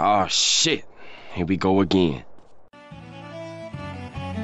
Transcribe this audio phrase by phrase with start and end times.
[0.00, 0.84] Oh shit.
[1.34, 2.22] Here we go again.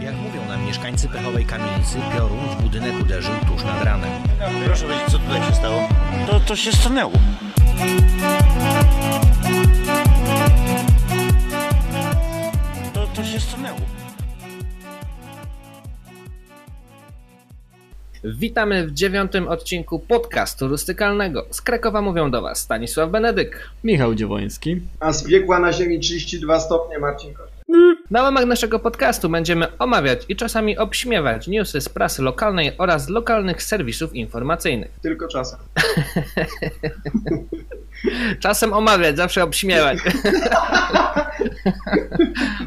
[0.00, 4.10] Jak mówią nam mieszkańcy pechowej kamienicy, piorun w budynek uderzył tuż nad ranem.
[4.64, 5.88] Proszę powiedzieć, co tutaj się stało?
[6.26, 7.12] To, to się stanęło.
[12.94, 13.93] To, to się stanęło.
[18.24, 21.46] Witamy w dziewiątym odcinku podcastu turystykalnego.
[21.50, 23.70] Z Krakowa mówią do Was Stanisław Benedyk.
[23.84, 24.80] Michał Dziewoński.
[25.00, 27.50] A zbiegła na ziemi 32 stopnie Marcin Kosz.
[28.10, 33.62] Na łamach naszego podcastu będziemy omawiać i czasami obśmiewać newsy z prasy lokalnej oraz lokalnych
[33.62, 34.90] serwisów informacyjnych.
[35.02, 35.58] Tylko czasem.
[38.40, 39.98] Czasem omawiać, zawsze obśmiewać.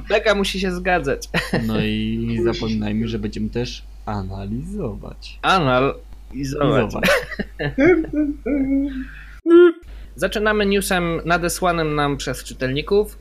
[0.09, 1.29] Beka musi się zgadzać.
[1.67, 5.39] No i nie zapominajmy, że będziemy też analizować.
[5.41, 6.91] Analizować.
[10.15, 13.17] Zaczynamy newsem nadesłanym nam przez czytelników.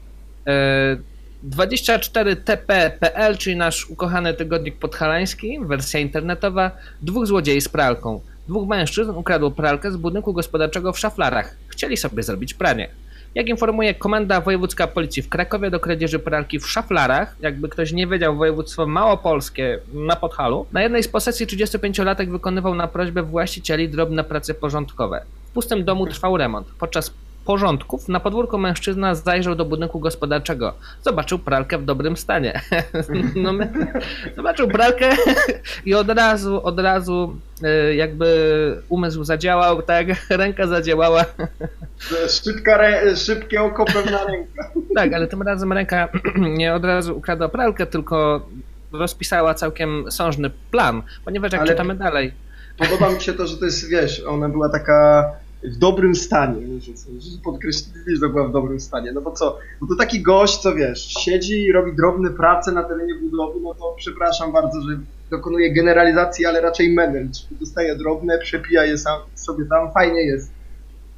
[0.46, 0.96] E,
[1.44, 6.70] 24TP.pl, czyli nasz ukochany tygodnik podhalański, wersja internetowa,
[7.02, 8.20] dwóch złodziei z pralką.
[8.48, 11.56] Dwóch mężczyzn ukradło pralkę z budynku gospodarczego w Szaflarach.
[11.68, 12.88] Chcieli sobie zrobić pranie.
[13.36, 18.06] Jak informuje Komenda Wojewódzka Policji w Krakowie do kradzieży pralki w Szaflarach, jakby ktoś nie
[18.06, 24.24] wiedział, województwo małopolskie na Podhalu, na jednej z posesji 35-latek wykonywał na prośbę właścicieli drobne
[24.24, 25.22] prace porządkowe.
[25.50, 26.66] W pustym domu trwał remont.
[26.78, 30.72] Podczas porządków na podwórku mężczyzna zajrzał do budynku gospodarczego.
[31.02, 32.60] Zobaczył pralkę w dobrym stanie.
[33.34, 33.52] No,
[34.36, 35.10] zobaczył pralkę
[35.86, 37.36] i od razu, od razu
[37.96, 41.24] jakby umysł zadziałał, tak, ręka zadziałała.
[42.28, 43.16] Szybka re...
[43.16, 44.70] Szybkie oko, pewna ręka.
[44.94, 46.08] Tak, ale tym razem ręka
[46.58, 48.46] nie od razu ukradła pralkę, tylko
[48.92, 52.32] rozpisała całkiem sążny plan, ponieważ jak Ale- czytamy dalej,
[52.78, 55.30] Podoba mi się to, że to jest, wiesz, ona była taka
[55.66, 56.92] w dobrym stanie, że,
[57.44, 59.12] podkreślili, że była w dobrym stanie.
[59.12, 62.82] No bo co, bo to taki gość, co wiesz, siedzi i robi drobne prace na
[62.82, 64.98] terenie budowy, no to przepraszam bardzo, że
[65.30, 70.50] dokonuje generalizacji, ale raczej menel, dostaje drobne, przepija je sam sobie tam, fajnie jest.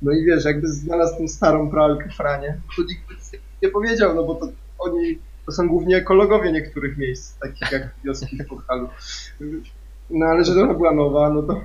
[0.03, 3.33] No i wiesz, jakby znalazł tą starą pralkę Franie, to nikt nic
[3.63, 4.49] nie powiedział, no bo to
[4.79, 8.89] oni, to są głównie ekologowie niektórych miejsc, takich jak wioski w Podhalu.
[10.11, 11.61] No ale że ona była nowa, no to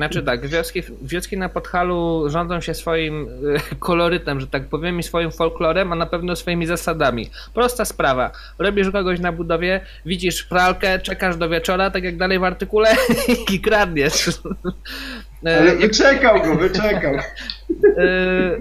[0.00, 3.28] Znaczy tak, wioski, wioski na Podhalu rządzą się swoim
[3.72, 7.30] y, kolorytem, że tak powiem, i swoim folklorem, a na pewno swoimi zasadami.
[7.54, 8.30] Prosta sprawa.
[8.58, 12.96] Robisz kogoś na budowie, widzisz pralkę, czekasz do wieczora, tak jak dalej w artykule
[13.52, 14.28] i kradniesz.
[14.28, 17.14] Y, Ale wyczekał go, wyczekał.
[17.14, 17.20] y,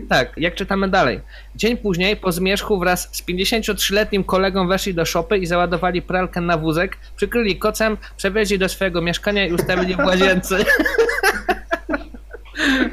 [0.10, 1.20] tak, jak czytamy dalej.
[1.56, 6.58] Dzień później po zmierzchu wraz z 53-letnim kolegą weszli do szopy i załadowali pralkę na
[6.58, 10.58] wózek, przykryli kocem, przewieźli do swojego mieszkania i ustawili w łazience.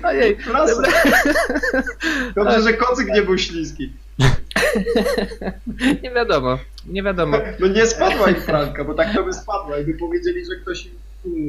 [0.02, 0.74] Ojej, Proszę.
[2.34, 3.92] Dobrze, że kocyk nie był śliski.
[6.02, 7.38] nie wiadomo, nie wiadomo.
[7.60, 9.76] No nie spadła ich pralka, bo tak to by spadła.
[9.76, 11.05] Jakby powiedzieli, że ktoś inny.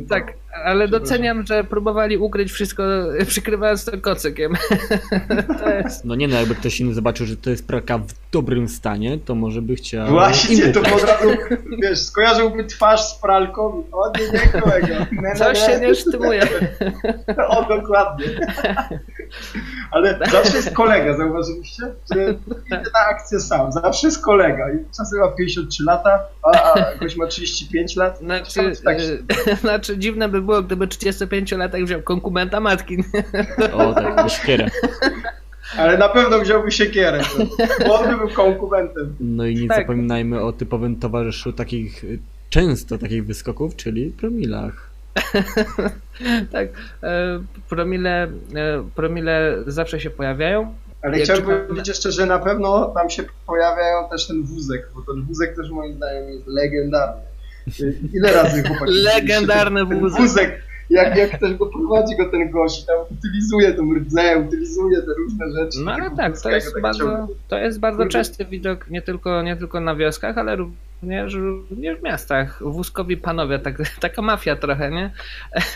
[0.10, 0.34] Tak,
[0.66, 2.84] ale doceniam, że próbowali ukryć wszystko,
[3.28, 4.54] przykrywając to kocykiem.
[5.60, 6.06] To jest...
[6.06, 9.36] No nie no, jakby ktoś inny zobaczył, że to jest pralka w dobrym stanie, to
[9.36, 11.30] może by chciał Właśnie, to od razu,
[11.82, 13.84] wiesz, skojarzyłby twarz z pralką.
[13.92, 16.48] O nie, nie, nie, Coś się nie sztymuje.
[17.48, 18.26] O, dokładnie.
[19.92, 21.84] Ale zawsze jest kolega, zauważyliście?
[22.14, 22.24] Że
[22.68, 24.66] idę na akcję sam, zawsze jest kolega.
[24.98, 28.20] Czasem ma 53 lata, a, a ktoś ma 35 lat.
[28.20, 29.24] Znaczy, Tak, y,
[29.70, 32.98] znaczy, dziwne by było, gdyby 35-latek wziął konkubenta matki.
[33.74, 34.68] O tak, do szkiera.
[35.78, 37.22] ale na pewno wziąłby siekierę,
[37.88, 39.16] bo on by był konkubentem.
[39.20, 39.78] No i nie Tak.
[39.78, 42.20] zapominajmy o typowym towarzyszu takich, y,
[42.50, 44.88] często takich wyskoków, czyli promilach.
[46.52, 46.68] tak,
[47.04, 47.40] e,
[47.70, 48.30] promile, e,
[48.96, 50.74] promile zawsze się pojawiają.
[51.02, 55.14] Ale Jak czytam- powiedzieć jeszcze, że na pewno tam się pojawiają też ten wózek, bo
[55.14, 57.22] ten wózek też moim zdaniem jest legendarny.
[58.14, 60.22] Ile razy chłopaki Legendarny wózek.
[60.22, 65.14] wózek, jak, jak ktoś go prowadzi go ten gość, tam utylizuje tą rdze, utylizuje te
[65.18, 65.80] różne rzeczy.
[65.84, 69.56] No ale tak, to jest jak bardzo, to jest bardzo częsty widok nie tylko, nie
[69.56, 72.64] tylko na wioskach, ale również, również w miastach.
[72.64, 75.12] Wózkowi panowie, tak, taka mafia trochę, nie?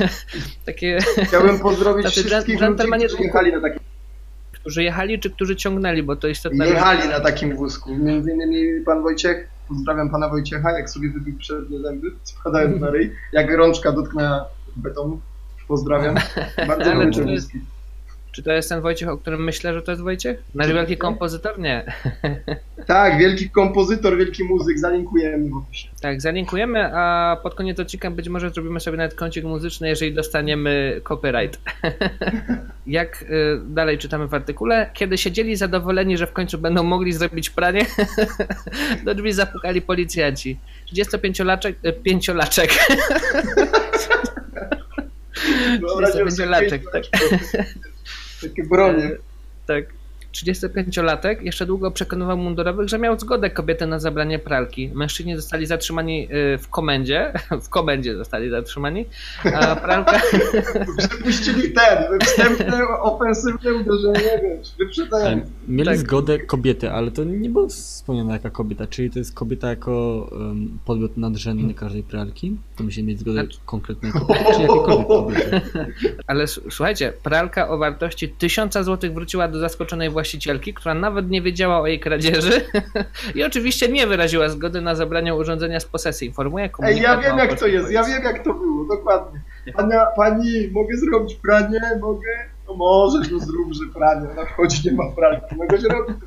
[0.66, 3.80] Takie, Chciałbym pozdrowić Tacy wszystkich dżentelmeni ludzi, którzy jechali na takim,
[4.52, 6.68] którzy jechali czy którzy ciągnęli, bo to istotne.
[6.68, 7.96] jechali na takim wózku.
[7.96, 13.16] Między innymi pan Wojciech, pozdrawiam pana Wojciecha, jak sobie wybił przednie zęby, wpadając na ryj,
[13.32, 14.46] jak rączka dotknęła
[14.76, 15.20] betonu.
[15.68, 16.16] Pozdrawiam.
[16.68, 17.52] Bardzo lubię to jest-.
[18.32, 20.44] Czy to jest ten Wojciech, o którym myślę, że to jest Wojciech?
[20.56, 21.60] Nasz wielki kompozytor?
[21.60, 21.84] Nie.
[22.88, 25.90] Tak, wielki kompozytor, wielki muzyk, zalinkujemy w opisie.
[26.02, 31.02] Tak, zalinkujemy, a pod koniec odcinka być może zrobimy sobie nawet kącik muzyczny, jeżeli dostaniemy
[31.08, 31.60] copyright.
[32.88, 37.50] Jak y, dalej czytamy w artykule, kiedy siedzieli zadowoleni, że w końcu będą mogli zrobić
[37.50, 37.86] pranie,
[39.06, 40.60] do drzwi zapukali policjanci.
[40.94, 42.70] 35-laczek, y, pięciolaczek,
[45.80, 47.04] Wyobraźmy sobie laczek, tak.
[48.42, 49.10] Takie bronie.
[49.68, 49.86] tak.
[50.34, 54.92] 35-latek jeszcze długo przekonywał mundurowych, że miał zgodę kobiety na zabranie pralki.
[54.94, 57.34] Mężczyźni zostali zatrzymani y, w komendzie,
[57.66, 59.06] w komendzie zostali zatrzymani,
[59.54, 60.22] a pralka,
[60.98, 65.52] Przepuścili ten, wstępne, ofensywne uderzenie, wiesz, E, wyprzedzające.
[65.68, 65.98] Mieli Tak.
[65.98, 70.80] zgodę kobiety, ale to nie było wspomniane jaka kobieta, czyli to jest kobieta jako um,
[70.86, 72.58] podmiot nadrzędny każdej pralki?
[72.78, 75.62] To musi mieć zgodę Znaczy- konkretnej kobiety, czy jakiejkolwiek kobiety?
[76.28, 81.82] ale słuchajcie, pralka o wartości 1000 zł wróciła do zaskoczonej właścicielki, która nawet nie wiedziała
[81.82, 82.66] o jej kradzieży
[83.36, 86.28] i oczywiście nie wyraziła zgody na zabranie urządzenia z posesji.
[86.28, 89.40] Informuje Ej, komunikat ja wiem jak to jest, ja wiem jak to było, dokładnie.
[89.74, 91.82] Pana, pani, mogę zrobić pranie?
[92.02, 92.28] Mogę?
[92.68, 94.28] No możesz, no zrób, że pranie.
[94.32, 96.16] Ona wchodzi, nie ma pralki, mogę zrobić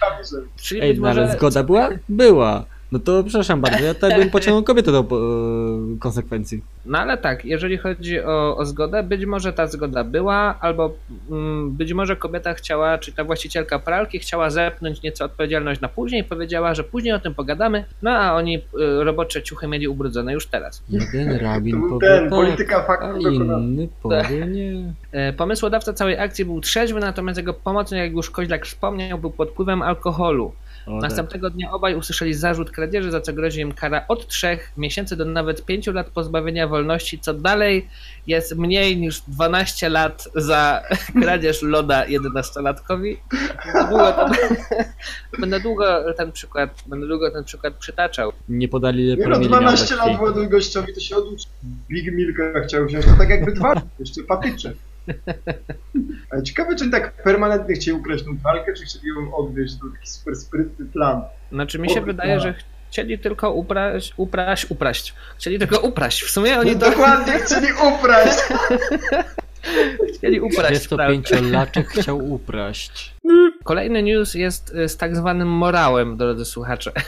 [0.00, 0.82] pranie.
[0.82, 1.88] Ej, no ale może zgoda była?
[2.08, 2.64] Była.
[2.92, 6.62] No to przepraszam bardzo, ja tak bym pociągnął kobietę do e, konsekwencji.
[6.86, 10.94] No ale tak, jeżeli chodzi o, o zgodę, być może ta zgoda była, albo
[11.30, 16.20] mm, być może kobieta chciała, czy ta właścicielka pralki chciała zepnąć nieco odpowiedzialność na później
[16.20, 20.32] i powiedziała, że później o tym pogadamy, no a oni y, robocze ciuchy mieli ubrudzone
[20.32, 20.82] już teraz.
[20.88, 22.86] Jeden To rabin był powie ten, tak, polityka
[23.22, 23.58] dokonana.
[23.58, 24.94] inny powie nie.
[25.12, 29.50] E, Pomysłodawca całej akcji był trzeźwy, natomiast jego pomocnik, jak już Koźlak wspomniał, był pod
[29.50, 30.52] wpływem alkoholu.
[30.86, 31.02] O, tak.
[31.02, 35.24] Następnego dnia obaj usłyszeli zarzut kradzieży, za co grozi im kara od 3 miesięcy do
[35.24, 37.88] nawet 5 lat pozbawienia wolności, co dalej
[38.26, 40.82] jest mniej niż 12 lat za
[41.22, 43.16] kradzież loda 11-latkowi.
[43.64, 44.30] Będę długo, to,
[45.40, 48.32] będę długo ten przykład, będę długo ten przykład przytaczał.
[48.48, 51.46] Nie podali Nie no, promili miał 12 we lat młodym gościowi to się oduczy.
[51.90, 54.72] Big Milka chciał wziąć, to tak jakby dwa, jeszcze patycze.
[56.30, 60.10] Ale ciekawe, czy tak permanentnie chcieli ukraść tą pralkę, czy chcieli ją odwieźć do taki
[60.10, 61.22] super sprytny plan.
[61.52, 62.42] Znaczy mi się wydaje, tak.
[62.42, 62.54] że
[62.90, 65.14] chcieli tylko upraść, upraść, upraść.
[65.38, 66.22] Chcieli tylko upraść.
[66.22, 68.38] W sumie oni to Dokładnie, chcieli upraść!
[70.14, 70.88] chcieli upraść.
[70.88, 71.36] pralkę.
[71.36, 73.14] 25-laczek chciał upraść.
[73.64, 76.92] Kolejny news jest y, z tak zwanym morałem, drodzy słuchacze.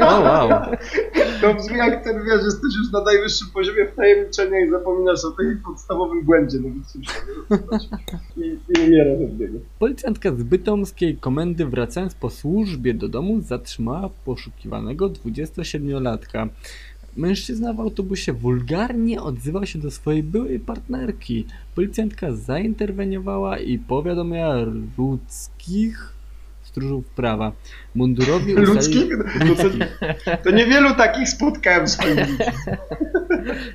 [0.00, 0.50] O wow.
[1.40, 5.56] To brzmi jak ten, wiesz, jesteś już na najwyższym poziomie wtajemniczenia i zapominasz o tej
[5.56, 7.02] podstawowym błędzie wyższym
[7.70, 7.98] poziomie.
[8.36, 9.58] I, i umiera od niego.
[9.78, 16.48] Policjantka z bytomskiej komendy wracając po służbie do domu zatrzymała poszukiwanego 27-latka.
[17.16, 21.46] Mężczyzna w autobusie wulgarnie odzywał się do swojej byłej partnerki.
[21.74, 24.54] Policjantka zainterweniowała i powiadomiła
[24.98, 26.12] ludzkich
[26.62, 27.52] stróżów prawa.
[27.94, 28.66] Mundurowi ustali...
[28.66, 29.18] Ludzkich?
[29.46, 32.44] No to, to niewielu takich spotkałem w swoim życiu.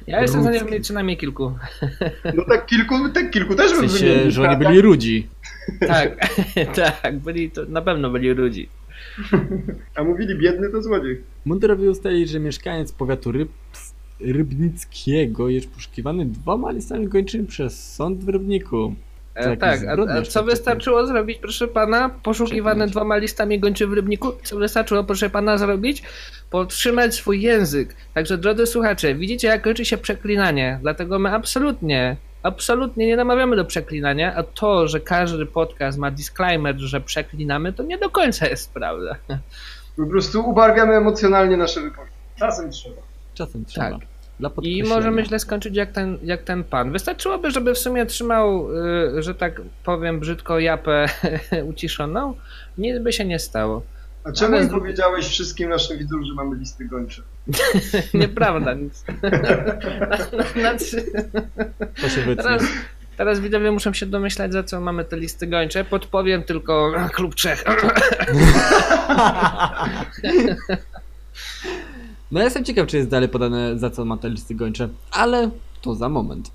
[0.08, 1.54] Ja jestem za nie przynajmniej kilku.
[2.36, 5.28] No tak kilku, tak kilku też W bym sensie, wymienił, że oni byli rudzi.
[5.88, 6.30] Tak,
[7.02, 8.70] tak, byli to na pewno byli ludzi.
[9.96, 11.22] A mówili biedny to złodziej.
[11.46, 18.30] Mundurowi ustalili, że mieszkaniec powiatu Rybs, Rybnickiego jest poszukiwany dwoma listami gończymi przez sąd w
[18.30, 18.96] Rybniku.
[19.36, 22.10] E, tak, a, a co wystarczyło zrobić, proszę pana?
[22.10, 22.92] Poszukiwany Czekać.
[22.92, 24.32] dwoma listami gończy w rybniku.
[24.44, 26.04] Co wystarczyło, proszę pana, zrobić?
[26.50, 27.96] Podtrzymać swój język.
[28.14, 30.80] Także, drodzy słuchacze, widzicie, jak kończy się przeklinanie.
[30.82, 36.76] Dlatego my absolutnie, absolutnie nie namawiamy do przeklinania, a to, że każdy podcast ma disclaimer,
[36.78, 39.16] że przeklinamy, to nie do końca jest prawda.
[39.98, 42.14] Po prostu ubarwiamy emocjonalnie nasze wypowiedzi.
[42.36, 43.02] Czasem trzeba.
[43.34, 43.92] Czasem trzeba.
[43.92, 44.08] Tak.
[44.62, 46.92] I możemy źle skończyć jak ten, jak ten pan.
[46.92, 48.70] Wystarczyłoby, żeby w sumie trzymał,
[49.18, 51.06] y, że tak powiem brzydko, japę
[51.72, 52.34] uciszoną.
[52.78, 53.82] Nic by się nie stało.
[54.28, 57.22] A czemu Ale nie powiedziałeś wszystkim naszym widzom, że mamy listy gończe?
[58.14, 58.74] Nieprawda.
[58.74, 59.04] Nic.
[60.60, 61.06] Znaczy,
[62.02, 62.44] To się wytnie.
[62.44, 62.64] teraz,
[63.18, 65.84] teraz widzowie muszą się domyślać, za co mamy te listy gończe.
[65.86, 67.64] Podpowiem tylko klub Czech.
[72.32, 75.50] No ja jestem ciekaw, czy jest dalej podane za co ma te listy gończe, ale
[75.82, 76.52] to za moment.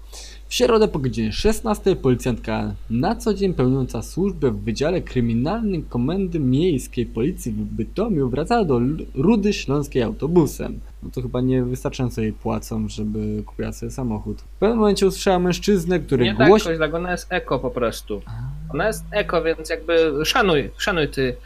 [0.52, 6.40] W środę po godzinie 16 policjantka na co dzień pełniąca służbę w Wydziale Kryminalnym Komendy
[6.40, 8.80] Miejskiej Policji w Bytomiu wracała do
[9.14, 10.80] Rudy Śląskiej autobusem.
[11.02, 14.40] No to chyba nie wystarczająco jej płacą, żeby kupiła sobie samochód.
[14.40, 16.70] W pewnym momencie usłyszała mężczyznę, który Nie tak, głośno...
[16.70, 18.22] Koźlak, ona jest eko po prostu.
[18.68, 21.36] Ona jest eko, więc jakby szanuj, szanuj ty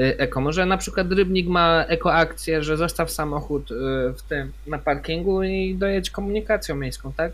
[0.00, 0.40] y, eko.
[0.40, 3.74] Może na przykład Rybnik ma ekoakcję, że zostaw samochód y,
[4.16, 7.32] w tym na parkingu i dojedź komunikacją miejską, tak?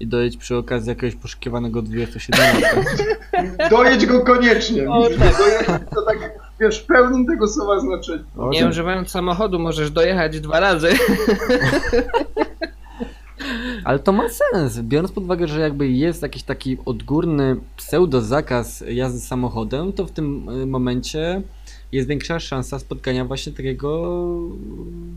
[0.00, 2.46] I dojedź przy okazji jakiegoś poszukiwanego 27
[3.70, 4.90] Dojedź go koniecznie.
[4.90, 5.18] O, tak.
[5.18, 6.18] doje- To tak,
[6.60, 8.22] wiesz, w pełnym tego słowa znaczenia.
[8.50, 10.88] Nie używając samochodu możesz dojechać dwa razy.
[13.84, 18.84] Ale to ma sens, biorąc pod uwagę, że jakby jest jakiś taki odgórny pseudo zakaz
[18.88, 21.42] jazdy samochodem, to w tym y, momencie
[21.92, 24.18] jest większa szansa spotkania właśnie takiego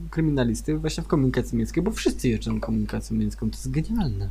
[0.09, 4.29] kryminalisty właśnie w komunikacji miejskiej, bo wszyscy jeżdżą komunikacją miejską, to jest genialne.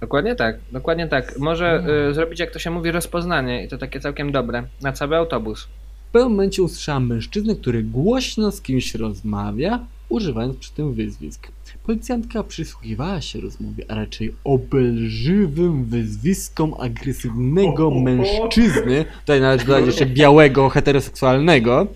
[0.00, 1.38] Dokładnie tak, dokładnie tak.
[1.38, 4.62] Może y, zrobić, jak to się mówi, rozpoznanie i to takie całkiem dobre.
[4.82, 5.68] Na cały autobus.
[6.08, 9.78] W pewnym momencie usłyszałem mężczyznę, który głośno z kimś rozmawia,
[10.08, 11.48] używając przy tym wyzwisk.
[11.86, 18.00] Policjantka przysłuchiwała się rozmowie, a raczej obelżywym wyzwiskom agresywnego O, o, o.
[18.00, 21.86] mężczyzny, tutaj należy dodać jeszcze białego, heteroseksualnego,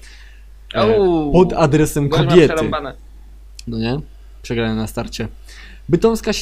[0.75, 0.95] e,
[1.33, 2.71] pod adresem kobiety.
[3.67, 4.01] No nie?
[4.43, 5.29] Przegrane na starcie.
[5.89, 6.33] Bytomska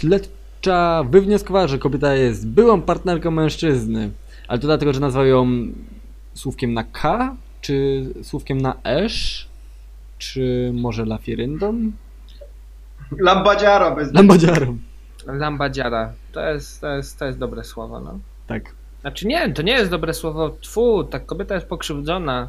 [0.63, 4.11] śledcza wywnioskowała, że kobieta jest byłą partnerką mężczyzny.
[4.49, 5.47] Ale to dlatego, że nazwał ją
[6.35, 9.49] słówkiem na K, czy słówkiem na esz,
[10.19, 11.93] czy może lafiryndą?
[13.19, 14.79] Lambadziara bez Lambadziarą.
[15.27, 16.13] Lambadziara.
[16.33, 18.19] To jest, to, jest, to jest dobre słowo, no.
[18.47, 18.63] Tak.
[19.01, 20.51] Znaczy nie, to nie jest dobre słowo.
[20.61, 22.49] Tfu, ta kobieta jest pokrzywdzona.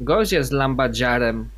[0.00, 1.48] Gość jest lambadziarem.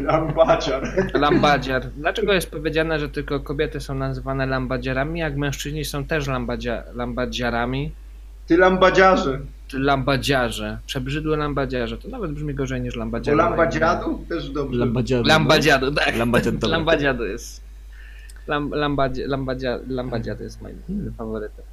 [0.00, 0.82] Lambadziar.
[1.14, 1.86] Lambadziar.
[1.96, 7.92] Dlaczego jest powiedziane, że tylko kobiety są nazywane lambadziarami, jak mężczyźni są też lambadzia, lambadziarami?
[8.46, 9.40] Ty lambadziarze.
[9.68, 10.78] Czy Lambadziarze.
[10.86, 11.98] Przebrzydłe lambadziarze.
[11.98, 13.36] To nawet brzmi gorzej niż Bo lambadziarze.
[13.36, 14.78] lambadziadu też dobrze.
[14.78, 15.22] Lambadziarą.
[15.26, 16.16] Lambadziadu, tak.
[16.16, 16.68] Lambadziadu.
[16.68, 17.60] Lambadziadu jest.
[18.46, 20.76] Lam, lambadzie, lambadzia, lambadziadu jest moim
[21.18, 21.64] faworytem.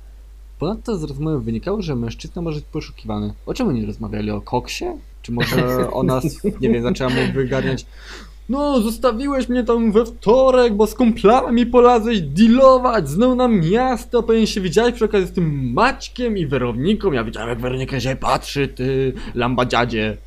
[0.60, 3.34] Ponadto z rozmowy wynikało, że mężczyzna może być poszukiwany.
[3.46, 4.32] O czemu nie rozmawiali?
[4.32, 4.86] O koksie?
[5.22, 7.86] Czy może o nas, nie wiem, zaczęła mu wygarniać
[8.50, 14.48] no, zostawiłeś mnie tam we wtorek, bo z kumplami polazłeś dealować, znowu na miasto, pewnie
[14.48, 17.12] się widziałeś przy okazji z tym Maćkiem i Weroniką.
[17.12, 20.18] Ja widziałem, jak Weronika się patrzy, ty lambadziadzie.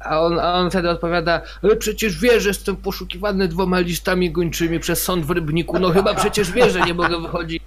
[0.00, 4.80] A on, a on wtedy odpowiada, ale przecież wiesz, że jestem poszukiwany dwoma listami gończymi
[4.80, 5.78] przez sąd w Rybniku.
[5.78, 7.62] No chyba przecież wiesz, że nie mogę wychodzić.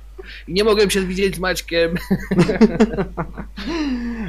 [0.48, 1.96] I nie mogłem się widzieć z Maćkiem.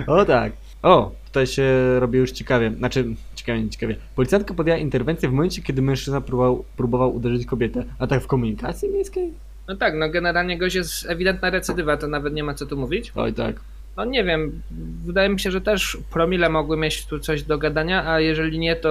[0.06, 0.52] O tak.
[0.82, 1.64] O, tutaj się
[2.00, 2.70] robi już ciekawie.
[2.70, 3.96] Znaczy, ciekawie, nie ciekawie.
[4.16, 7.84] Policjantka podjęła interwencję w momencie, kiedy mężczyzna próbował, próbował uderzyć kobietę.
[7.98, 9.32] A tak w komunikacji miejskiej?
[9.68, 13.12] No tak, no generalnie gość jest ewidentna recydywa, to nawet nie ma co tu mówić.
[13.16, 13.60] Oj tak.
[13.96, 14.62] No nie wiem,
[15.04, 18.76] wydaje mi się, że też promile mogły mieć tu coś do gadania, a jeżeli nie,
[18.76, 18.88] to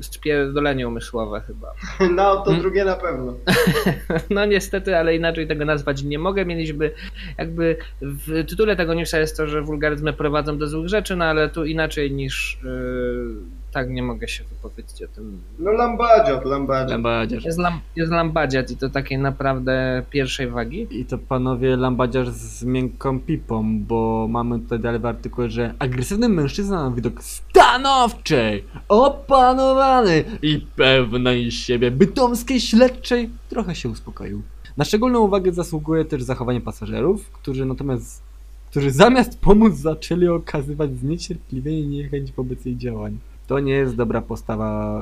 [0.00, 1.74] spierdolenie umysłowe chyba.
[2.16, 3.34] No to drugie na pewno.
[4.30, 6.44] No niestety, ale inaczej tego nazwać nie mogę.
[6.44, 6.90] Mieliśmy
[7.38, 11.48] jakby w tytule tego newsa jest to, że wulgaryzmy prowadzą do złych rzeczy, no ale
[11.48, 13.36] tu inaczej niż yy,
[13.74, 15.40] tak nie mogę się wypowiedzieć o tym.
[15.58, 16.90] No lambadziad, lambadziad.
[16.90, 17.44] Lambadziarz.
[17.44, 20.86] Jest, lam, jest lambadziat i to takiej naprawdę pierwszej wagi.
[20.90, 26.28] I to panowie lambadziarz z miękką pipą, bo mamy tutaj dalej w artykule, że agresywny
[26.28, 34.42] mężczyzna na widok stanowczej, opanowany i pewnej siebie bytomskiej śledczej trochę się uspokoił.
[34.76, 38.22] Na szczególną uwagę zasługuje też zachowanie pasażerów, którzy natomiast
[38.70, 43.18] którzy zamiast pomóc zaczęli okazywać zniecierpliwienie i niechęć wobec jej działań.
[43.46, 45.00] To nie jest dobra postawa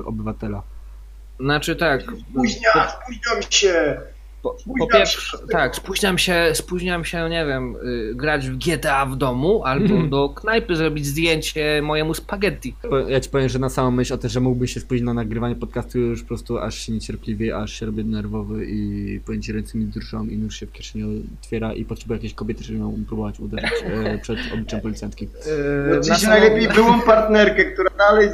[0.00, 0.62] y, obywatela.
[1.40, 4.00] Znaczy tak, Spóźnia, spóźniam się.
[4.42, 7.76] Po, po pierwsze, tak, spóźniam się, spóźniam się, nie wiem,
[8.10, 12.74] y, grać w GTA w domu albo do knajpy zrobić zdjęcie mojemu spaghetti.
[13.08, 15.54] Ja ci powiem, że na samą myśl o tym, że mógłbym się spóźnić na nagrywanie
[15.56, 19.84] podcastu już po prostu aż się niecierpliwie, aż się robię nerwowy i ci ręce mi
[19.84, 23.70] drżą i nóż się w kieszeni otwiera i potrzebuję jakiejś kobiety, żeby ją próbować uderzyć
[23.84, 25.24] e, przed obliczem policjantki.
[25.24, 25.30] Yy,
[25.90, 28.28] No, na dziś samą- najlepiej byłą partnerkę, która dalej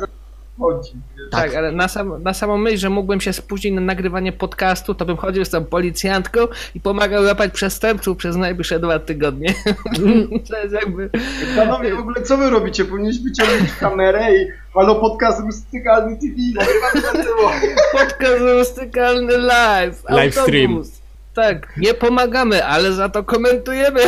[0.59, 0.93] zachodzi.
[1.31, 5.05] Tak, ale na, sam, na samą myśl, że mógłbym się spóźnić na nagrywanie podcastu, to
[5.05, 6.41] bym chodził z tą policjantką
[6.75, 9.55] i pomagał łapać przestępców przez najbliższe dwa tygodnie.
[10.51, 11.11] to jest jakby...
[11.57, 12.85] Panowie, w ogóle co wy robicie?
[12.85, 16.67] Powinniśmy ciągnąć kamerę i halo podcast rustykalny TV,
[17.25, 17.53] tyło.
[17.93, 20.05] Podcast rustykalny live.
[20.09, 20.71] Live stream.
[20.71, 20.99] autobus.
[21.35, 24.01] Tak, nie pomagamy, ale za to komentujemy.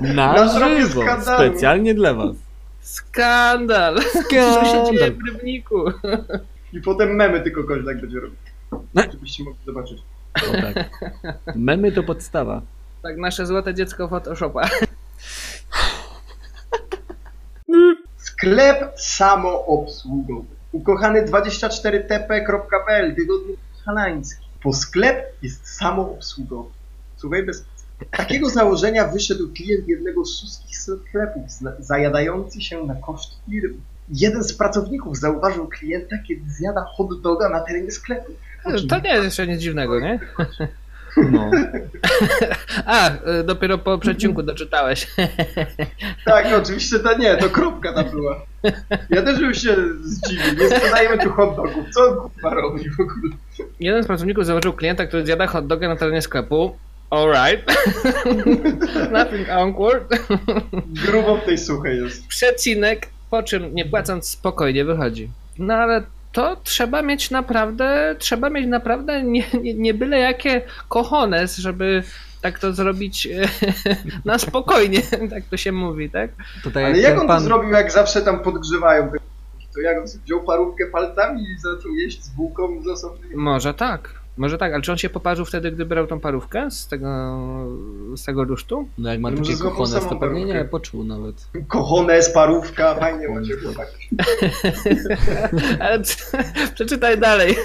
[0.00, 1.02] Na Na żywo!
[1.22, 2.45] Specjalnie dla was.
[2.96, 3.96] Skandal.
[3.96, 5.12] Co się dzieje Skandal!
[5.12, 5.84] w Rybniku?
[6.72, 8.36] I potem memy tylko Koźlak będzie robił.
[8.94, 9.02] No.
[9.12, 9.98] Żebyście mogli zobaczyć.
[10.36, 10.90] O tak.
[11.56, 12.62] Memy to podstawa.
[13.02, 14.68] Tak, nasze złote dziecko Photoshopa.
[18.16, 20.48] Sklep samoobsługowy.
[20.72, 24.46] Ukochany 24tp.pl Tygodnik Halański.
[24.62, 26.70] Po sklep jest samoobsługowy.
[27.16, 27.64] Słuchaj, bez
[28.10, 31.42] takiego założenia wyszedł klient jednego z wszystkich sklepów,
[31.78, 33.76] zajadający się na koszt firmy.
[34.08, 38.32] jeden z pracowników zauważył klienta, kiedy zjada hot doga na terenie sklepu.
[38.88, 40.20] To nie jest jeszcze nic dziwnego, nie?
[41.16, 41.50] No.
[42.86, 45.06] A, y, dopiero po przecinku doczytałeś.
[46.24, 48.40] Tak, no oczywiście to nie, to kropka tam była.
[49.10, 53.00] Ja też bym się zdziwił, nie sprzedajemy tu hot dogów, co on kurwa robi w
[53.00, 53.32] ogóle?
[53.80, 56.76] Jeden z pracowników zauważył klienta, który zjada hot doga na terenie sklepu.
[57.10, 57.76] Alright.
[59.12, 60.14] Nothing awkward.
[61.06, 62.26] Grubo w tej suchej jest.
[62.26, 65.30] Przecinek, po czym nie płacąc spokojnie wychodzi.
[65.58, 71.56] No ale to trzeba mieć naprawdę, trzeba mieć naprawdę nie, nie, nie byle jakie cojones,
[71.56, 72.02] żeby
[72.40, 73.28] tak to zrobić
[74.24, 76.30] na spokojnie, tak to się mówi, tak?
[76.64, 77.38] To tak Ale jak, jak on pan...
[77.38, 79.10] to zrobił, jak zawsze tam podgrzewają
[79.76, 83.36] to jak on wziął parówkę palcami i zaczął jeść z bułką z osobnymi?
[83.36, 86.88] Może tak, może tak, ale czy on się poparzył wtedy, gdy brał tą parówkę z
[86.88, 87.08] tego,
[88.16, 88.88] z tego rusztu?
[88.98, 91.34] No jak ma Może takie kochones, to pewnie nie poczuł nawet.
[91.68, 93.88] Kochones, parówka, fajnie macie chłopak.
[95.80, 96.02] Ale
[96.74, 97.56] przeczytaj dalej.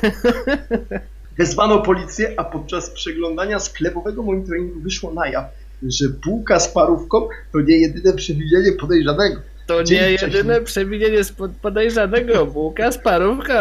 [1.37, 5.45] Wezwano policję, a podczas przeglądania sklepowego monitoringu wyszło na jaw,
[5.83, 9.41] że bułka z parówką to nie jedyne przewidzienie podejrzanego.
[9.67, 10.37] To Dzień nie wcześniej.
[10.37, 13.53] jedyne przewinienie spod podejrzanego, bułka z parówką.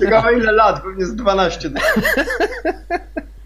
[0.00, 1.70] Ciekawe ile lat, pewnie z 12.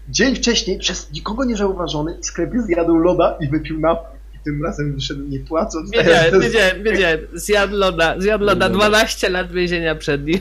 [0.09, 4.17] Dzień wcześniej, przez nikogo nie zauważony, w sklepie zjadł loda i wypił napój.
[4.35, 5.91] I tym razem wyszedł nie płacąc.
[5.91, 7.19] Wiedziałem, jest- wiedziałem, wiedziałem.
[7.33, 10.39] Zjadł loda, zjadł loda, 12 lat więzienia przed nim.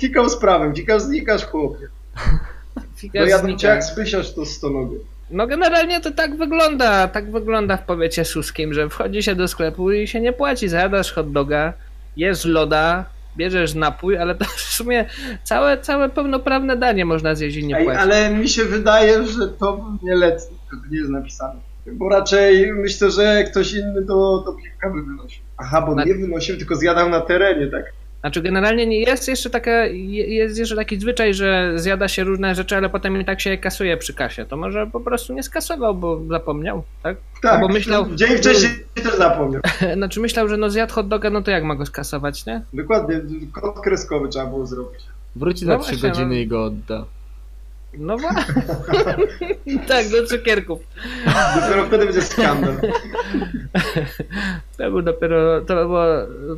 [0.00, 1.88] Fikał z prawem, dzikasz znikasz chłopie.
[2.76, 4.98] No Fikasz ja cię jak spysiasz to stonogy.
[5.30, 9.92] No generalnie to tak wygląda, tak wygląda w powiecie suskim, że wchodzi się do sklepu
[9.92, 11.72] i się nie płaci, zjadasz hot doga,
[12.16, 13.04] jesz loda,
[13.36, 15.04] bierzesz napój, ale to w sumie
[15.44, 18.02] całe, całe pełnoprawne danie można zjeść i nie Ej, płacić.
[18.02, 21.60] ale mi się wydaje, że to nie leci, to nie jest napisane.
[21.92, 25.42] Bo raczej myślę, że ktoś inny to, to piwka by wynosił.
[25.58, 27.84] Aha, bo Na- nie wynosił, tylko zjadał na terenie, tak.
[28.20, 32.54] Znaczy generalnie nie jest jeszcze taka, je- jest jeszcze taki zwyczaj, że zjada się różne
[32.54, 34.44] rzeczy, ale potem i tak się je kasuje przy kasie.
[34.44, 37.16] To może po prostu nie skasował, bo zapomniał, tak?
[37.42, 39.62] Tak, bo myślał- dzień wcześniej też zapomniał.
[39.94, 42.62] Znaczy myślał, że no zjadł hot doga, no to jak ma go skasować, nie?
[42.72, 43.20] Dokładnie,
[43.52, 45.00] kod kreskowy trzeba było zrobić.
[45.36, 46.34] Wróci No za 3 właśnie, godziny no.
[46.40, 47.04] i go odda.
[47.94, 48.54] No właśnie.
[49.88, 50.80] tak, do cukierków.
[51.60, 52.74] Dopiero wtedy będzie skandal.
[54.76, 56.04] To był dopiero, to, było,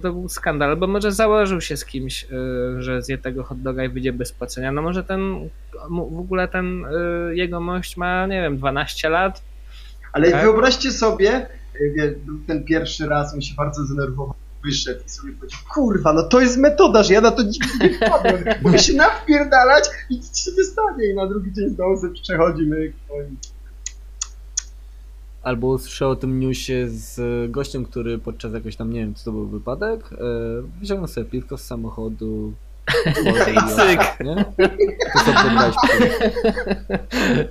[0.03, 3.85] to był skandal, bo może założył się z kimś, y, że zje tego hot doga
[3.85, 4.73] i wyjdzie bez płacenia.
[4.73, 5.49] No może ten,
[5.90, 9.43] w ogóle ten y, jego mość ma, nie wiem, 12 lat.
[10.12, 10.43] Ale Tak.
[10.43, 11.47] wyobraźcie sobie,
[11.81, 12.14] y, wie,
[12.47, 16.57] ten pierwszy raz on się bardzo zdenerwował, wyszedł i sobie powiedział, kurwa, no to jest
[16.57, 18.44] metoda, że ja na to nigdy nie wpadłem.
[18.62, 21.11] Mogę się nawpierdalać i nic się nie stanie.
[21.11, 22.92] I na drugi dzień znowu sobie przechodzi myk.
[22.92, 23.51] i-
[25.42, 27.20] Albo usłyszał o tym newsie z
[27.51, 30.16] gościem, który podczas jakoś tam, nie wiem, co to był wypadek, e,
[30.81, 32.53] wyciągnął sobie piwko z samochodu.
[33.53, 34.01] I cyk.
[34.20, 34.44] Nie?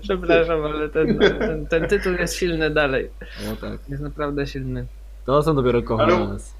[0.01, 3.09] Przepraszam, ale ten, ten, ten tytuł jest silny dalej.
[3.45, 3.79] No tak.
[3.89, 4.85] Jest naprawdę silny.
[5.25, 6.53] To są dopiero Ale- kochanes.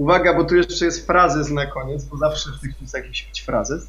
[0.00, 3.42] Uwaga, bo tu jeszcze jest frazes na koniec, bo zawsze w tych newsach musi być
[3.42, 3.88] frazes.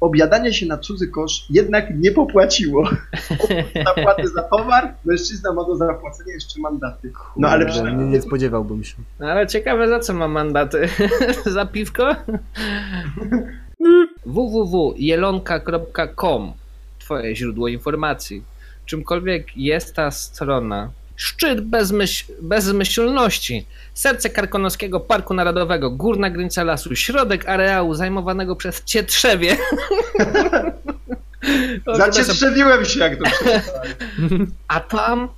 [0.00, 2.90] Obiadanie się na cudzy kosz jednak nie popłaciło.
[3.86, 7.12] Zapłaty za towar, mężczyzna ma do zapłacenia jeszcze mandaty.
[7.36, 8.96] No ale Kurde, przynajmniej nie, nie spodziewałbym się.
[9.20, 10.88] No ale ciekawe za co ma mandaty?
[11.56, 12.08] za piwko?
[14.26, 16.52] www.jelonka.com
[16.98, 18.44] Twoje źródło informacji.
[18.86, 20.90] Czymkolwiek jest ta strona.
[21.20, 23.66] Szczyt bezmyśl, bezmyślności.
[23.94, 25.90] Serce Karkonoskiego Parku Narodowego.
[25.90, 26.96] Górna granica lasu.
[26.96, 29.56] Środek areału zajmowanego przez Cietrzewie.
[31.96, 33.24] Zacietrzewiłem się, jak to.
[34.68, 35.28] A tam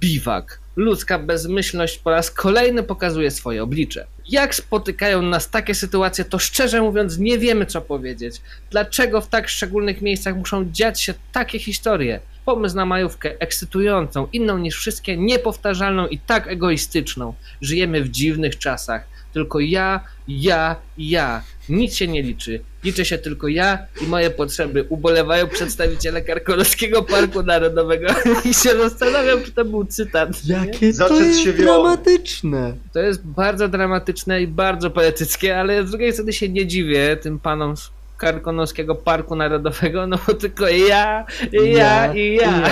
[0.00, 0.58] biwak.
[0.76, 4.06] Ludzka bezmyślność po raz kolejny pokazuje swoje oblicze.
[4.28, 8.40] Jak spotykają nas takie sytuacje, to szczerze mówiąc nie wiemy co powiedzieć.
[8.70, 12.20] Dlaczego w tak szczególnych miejscach muszą dziać się takie historie?
[12.44, 17.34] Pomysł na majówkę ekscytującą, inną niż wszystkie, niepowtarzalną i tak egoistyczną.
[17.60, 19.12] Żyjemy w dziwnych czasach.
[19.32, 21.42] Tylko ja, ja, ja.
[21.68, 22.60] Nic się nie liczy.
[22.84, 24.86] Liczy się tylko ja i moje potrzeby.
[24.88, 28.06] Ubolewają przedstawiciele Karkonoskiego Parku Narodowego.
[28.50, 30.44] I się zastanawiam, czy to był cytat.
[30.44, 30.54] nie?
[30.54, 32.74] Jakie to Zaczet jest dramatyczne!
[32.92, 37.38] To jest bardzo dramatyczne i bardzo poetyckie, ale z drugiej strony się nie dziwię tym
[37.38, 37.90] panom z
[38.26, 42.62] Karkonoskiego Parku Narodowego, no bo tylko ja, ja, Ja i ja.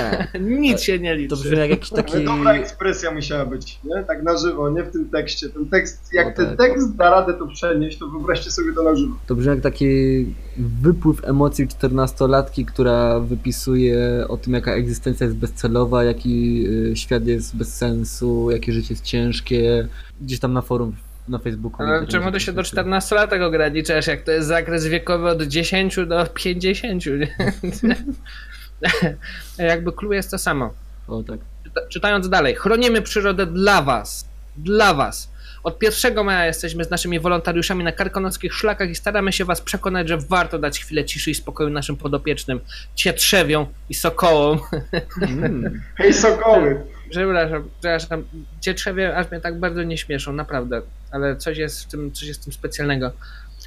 [0.40, 1.36] Nic się nie To liczy.
[1.36, 2.24] brzmi jak jakiś taki...
[2.24, 4.04] dobra ekspresja musiała być, nie?
[4.04, 5.48] Tak na żywo, nie w tym tekście.
[5.48, 6.56] Ten tekst, jak No ten tak.
[6.68, 9.14] tekst da radę to przenieść, to wyobraźcie sobie to na żywo.
[9.26, 9.86] To brzmi jak taki
[10.82, 17.56] wypływ emocji 14-latki, która wypisuje o tym, jaka egzystencja jest bezcelowa, jaki y, świat jest
[17.56, 19.88] bez sensu, jakie życie jest ciężkie.
[20.20, 20.92] Gdzieś tam na forum
[21.28, 21.82] na Facebooku.
[21.86, 22.82] Ale czemu ty się do pisuje.
[22.82, 27.28] 14-latek ograniczasz, jak to jest zakres wiekowy od 10 do 50, nie?
[29.66, 30.74] Jakby clue jest to samo.
[31.08, 31.40] O tak.
[31.64, 35.30] Czyta- Czytając dalej, chronimy przyrodę dla was, dla was.
[35.62, 40.08] Od 1 maja jesteśmy z naszymi wolontariuszami na karkonockich szlakach i staramy się was przekonać,
[40.08, 42.60] że warto dać chwilę ciszy i spokoju naszym podopiecznym,
[42.94, 44.58] cietrzewiom i sokołom.
[45.22, 45.82] Mm.
[45.96, 46.80] Hej Sokoły!
[47.10, 48.24] Przepraszam, przepraszam,
[48.60, 52.40] cietrzewie aż mnie tak bardzo nie śmieszą, naprawdę, ale coś jest w tym, coś jest
[52.40, 53.12] w tym specjalnego.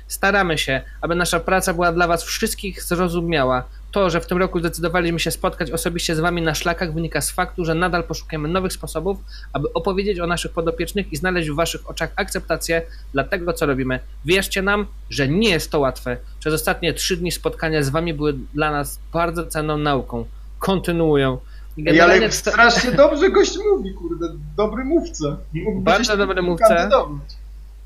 [0.07, 3.63] Staramy się, aby nasza praca była dla Was wszystkich zrozumiała.
[3.91, 7.31] To, że w tym roku zdecydowaliśmy się spotkać osobiście z Wami na szlakach, wynika z
[7.31, 9.17] faktu, że nadal poszukujemy nowych sposobów,
[9.53, 12.81] aby opowiedzieć o naszych podopiecznych i znaleźć w Waszych oczach akceptację
[13.13, 13.99] dla tego, co robimy.
[14.25, 16.17] Wierzcie nam, że nie jest to łatwe.
[16.39, 20.25] Przez ostatnie trzy dni spotkania z Wami były dla nas bardzo cenną nauką.
[20.59, 21.39] Kontynuują.
[21.77, 24.27] Generalnie ale strasznie dobrze gość mówi, kurde.
[24.57, 25.37] Dobry mówca.
[25.53, 26.89] Mógłby Bardzo dobry mówca.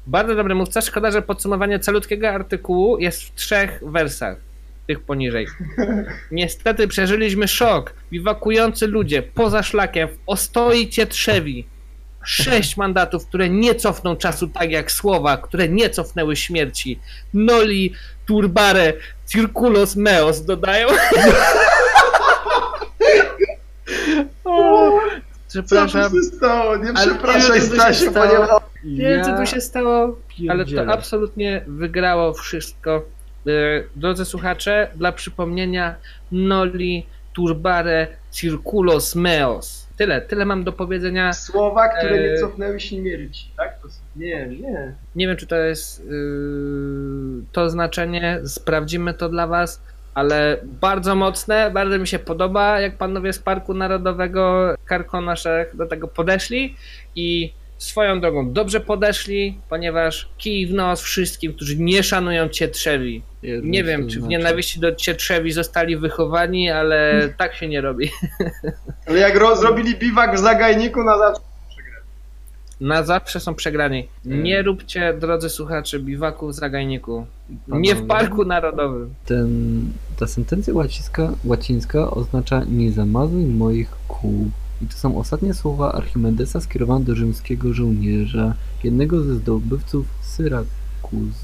[0.07, 0.81] Bardzo dobry mówca.
[0.81, 4.37] Szkoda, że podsumowanie calutkiego artykułu jest w trzech wersach.
[4.87, 5.47] Tych poniżej.
[6.31, 7.93] Niestety przeżyliśmy szok.
[8.11, 11.67] Biwakujący ludzie poza szlakiem w Ostoi Cietrzewi.
[12.23, 16.99] Sześć mandatów, które nie cofną czasu tak jak słowa, które nie cofnęły śmierci.
[17.33, 17.93] Noli,
[18.25, 18.93] turbare,
[19.25, 20.87] circulos meos dodają.
[25.47, 26.11] Co przepraszam.
[26.11, 26.77] tu się stało?
[26.77, 28.11] Nie przepraszaj nie wiem, co tu się Stasiu.
[28.83, 30.17] Nie wiem, co tu się stało,
[30.49, 33.05] ale to absolutnie wygrało wszystko.
[33.47, 33.51] E,
[33.95, 35.95] Drodzy słuchacze, dla przypomnienia
[36.31, 39.87] Noli Turbare Circulos Meos.
[39.97, 41.33] Tyle, tyle mam do powiedzenia.
[41.33, 42.31] Słowa, które Eee.
[42.31, 43.81] nie cofnęły śmierci, tak?
[43.81, 43.87] To...
[44.15, 44.95] Nie, nie.
[45.15, 49.81] Nie wiem, czy to jest yy, to znaczenie, sprawdzimy to dla Was,
[50.17, 56.07] ale bardzo mocne, bardzo mi się podoba, jak panowie z Parku Narodowego Karkonoszek do tego
[56.07, 56.75] podeszli
[57.15, 63.23] i swoją drogą dobrze podeszli, ponieważ kij w nos wszystkim, którzy nie szanują Cietrzewi.
[63.63, 64.27] Nie wiem, czy w znaczy.
[64.27, 68.09] nienawiści do Cietrzewi zostali wychowani, ale tak się nie robi.
[69.07, 71.46] Ale jak ro- zrobili biwak w zagajniku na zawsze.
[72.81, 74.07] Na zawsze są przegrani.
[74.25, 74.43] Mm.
[74.43, 77.25] Nie róbcie, drodzy słuchacze, biwaku w zagajniku.
[77.67, 79.13] Nie w Parku Narodowym.
[79.25, 79.81] Ten,
[80.19, 84.49] ta sentencja łacińska, łacińska oznacza nie zamazuj moich kół.
[84.81, 91.35] I to są ostatnie słowa Archimedesa skierowane do rzymskiego żołnierza, jednego ze zdobywców Syrakuz.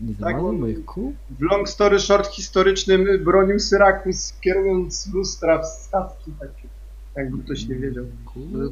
[0.00, 1.14] Nie Tak, zamazuj on- moich kół?
[1.38, 6.69] W long story short historycznym bronił Syrakus, kierując lustra w statki takie.
[7.16, 8.04] Jakby ktoś nie wiedział.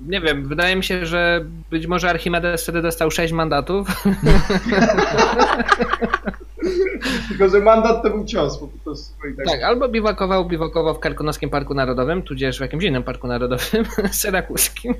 [0.08, 3.88] Nie wiem, wydaje mi się, że być może Archimedes wtedy dostał 6 mandatów.
[7.28, 9.14] Tylko, że mandat to był cios, po prostu.
[9.36, 9.46] tak.
[9.46, 14.94] Tak, albo biwakował, biwakował w Karkonoskim Parku Narodowym, tudzież w jakimś innym parku narodowym, syrakuskim.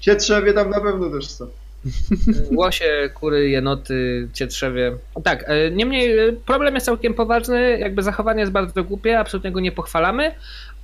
[0.00, 1.46] Cietrzewie tam na pewno też są.
[2.56, 4.96] Łosie, kury, jenoty, cietrzewie.
[5.24, 9.60] Tak, e, niemniej e, problem jest całkiem poważny, jakby zachowanie jest bardzo głupie, absolutnie go
[9.60, 10.34] nie pochwalamy,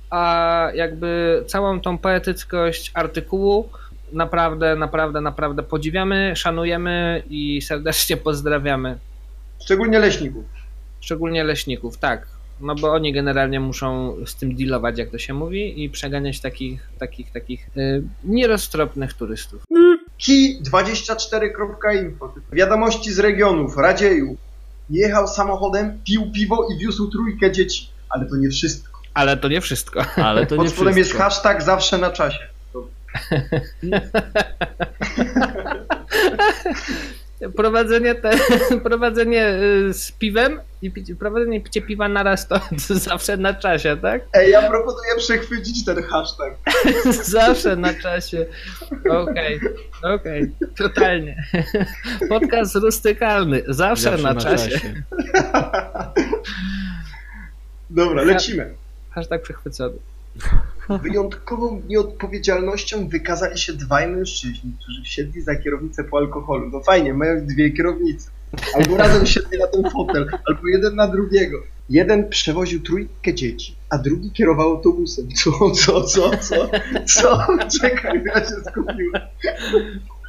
[0.09, 3.69] a jakby całą tą poetyckość artykułu
[4.13, 8.97] naprawdę, naprawdę, naprawdę podziwiamy, szanujemy i serdecznie pozdrawiamy.
[9.61, 10.45] Szczególnie leśników.
[10.99, 12.27] Szczególnie leśników, tak.
[12.61, 16.89] No bo oni generalnie muszą z tym dealować, jak to się mówi, i przeganiać takich,
[16.99, 19.63] takich, takich y, nieroztropnych turystów.
[20.21, 22.33] Ki24.info.
[22.51, 23.77] Wiadomości z regionów.
[23.77, 24.37] Radzieju.
[24.89, 27.89] Jechał samochodem, pił piwo i wiózł trójkę dzieci.
[28.09, 28.96] Ale to nie wszystko.
[29.17, 30.05] Ale to nie wszystko.
[30.15, 32.39] Ale to nie spodem jest hashtag zawsze na czasie.
[37.55, 38.31] Prowadzenie, te,
[38.89, 39.49] prowadzenie
[39.89, 44.21] y, z piwem i picie, prowadzenie picie piwa naraz to, to zawsze na czasie, tak?
[44.33, 46.55] Ej, ja proponuję przechwycić ten hashtag.
[47.23, 48.45] Zawsze na czasie.
[49.09, 49.59] Okej,
[50.03, 51.43] okej, totalnie.
[52.29, 54.79] Podcast rustykalny, zawsze, na, czasie.
[57.89, 58.75] Dobra, lecimy.
[59.17, 59.97] Hashtag przechwycony.
[61.03, 66.69] Wyjątkową nieodpowiedzialnością wykazali się dwaj mężczyźni, którzy wsiedli za kierownicę po alkoholu.
[66.69, 68.29] No fajnie, mają dwie kierownice.
[68.75, 71.57] Albo razem wsiedli na ten fotel, albo jeden na drugiego.
[71.89, 75.27] Jeden przewoził trójkę dzieci, a drugi kierował autobusem.
[75.43, 76.69] Co, co, co, co?
[77.05, 77.47] Co?
[77.81, 79.21] Czekaj, ja się skupiłem.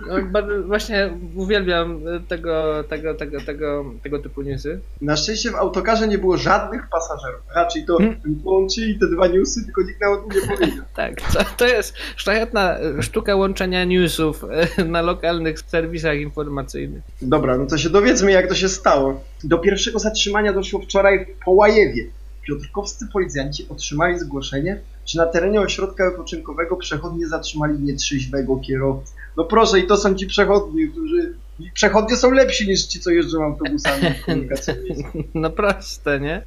[0.07, 4.81] No, bardzo- właśnie uwielbiam tego, tego, tego, tego, tego typu newsy.
[5.01, 7.41] Na szczęście w autokarze nie było żadnych pasażerów.
[7.55, 8.17] Raczej to Hmm.
[8.45, 10.85] połączyli te dwa newsy, tylko nikt nawet nie powiedział.
[10.97, 14.45] Tak, to, to jest szlachetna e, sztuka łączenia newsów
[14.79, 17.03] e, na lokalnych serwisach informacyjnych.
[17.23, 19.25] Dobra, no to się dowiedzmy, jak to się stało.
[19.45, 22.07] Do pierwszego zatrzymania doszło wczoraj w Połajewie.
[22.49, 29.13] Piotrkowscy policjanci otrzymali zgłoszenie, że na terenie ośrodka wypoczynkowego przechodnie zatrzymali nietrzeźwego kierowcę.
[29.37, 31.35] No proszę, i to są ci przechodni, którzy...
[31.75, 34.03] Przechodnie są lepsi niż ci, co jeżdżą autobusami.
[35.35, 36.43] No proste, nie?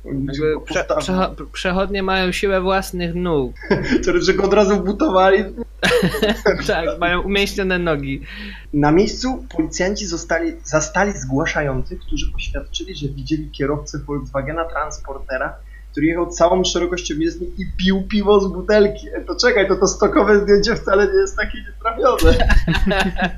[0.66, 3.54] Prze, przecho- przechodnie mają siłę własnych nóg.
[4.26, 5.44] Że go od razu butowali.
[6.68, 8.22] Tak, mają umięśnione nogi.
[8.74, 15.56] Na miejscu policjanci zostali, zastali zgłaszających, którzy oświadczyli, że widzieli kierowcę Volkswagena Transportera,
[15.92, 19.08] który jechał całą szerokością jezdni i pił piwo z butelki.
[19.10, 22.38] E, To czekaj, to to stokowe zdjęcie wcale nie jest takie nietrafione.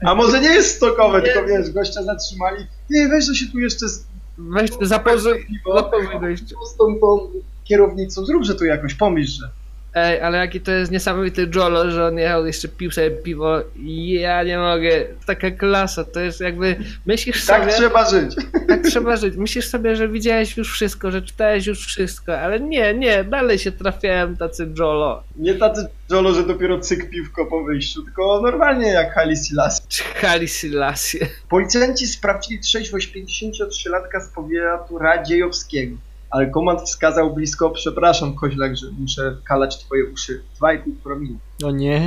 [0.05, 2.65] A może nie jest stokowe, tylko wiesz, gościa zatrzymali.
[2.89, 4.05] Ty, weź to się tu jeszcze z
[4.37, 6.55] Weź zapozuj, piwo zapozuj gościu.
[6.65, 7.19] z tą, tą
[7.63, 9.49] kierownicą, zrób, że tu jakoś pomyśl, że
[9.95, 13.61] Ej, ale jaki to jest niesamowity Jolo, że on jechał, jeszcze pił sobie piwo.
[14.05, 15.05] Ja nie mogę.
[15.25, 16.75] Taka klasa, to jest jakby...
[17.05, 17.73] Myślisz tak sobie...
[17.73, 18.35] trzeba żyć.
[18.67, 19.35] Tak trzeba żyć.
[19.35, 23.71] Myślisz sobie, że widziałeś już wszystko, że czytałeś już wszystko, ale nie, nie, dalej się
[23.71, 25.23] trafiają tacy Jolo.
[25.35, 29.81] Nie tacy Jolo, że dopiero cyk piwko po wyjściu, tylko normalnie jak Haile Selassie.
[29.89, 31.19] Czy Hali Selassie.
[31.49, 35.97] Policjanci sprawdzili trzeźwość 53-latka z powiatu Radziejowskiego,
[36.33, 41.37] ale komand wskazał blisko, przepraszam koźlak, że muszę kalać twoje uszy, 2,5 promili.
[41.65, 42.01] O nie.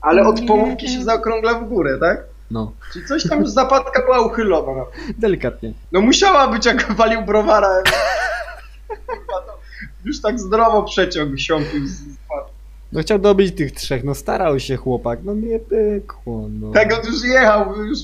[0.00, 2.24] Ale od połówki się zaokrągla w górę, tak?
[2.50, 4.72] No, Czyli coś tam zapadka była uchylona.
[4.76, 4.86] No,
[5.18, 5.72] delikatnie.
[5.92, 7.82] no musiała być jak walił browara.
[10.04, 12.02] Już tak zdrowo przeciąg siąpił z.
[12.92, 16.72] No chciał dobić tych trzech, no starał się chłopak, no nie pykło, no.
[16.72, 17.98] Tak on już jechał, już,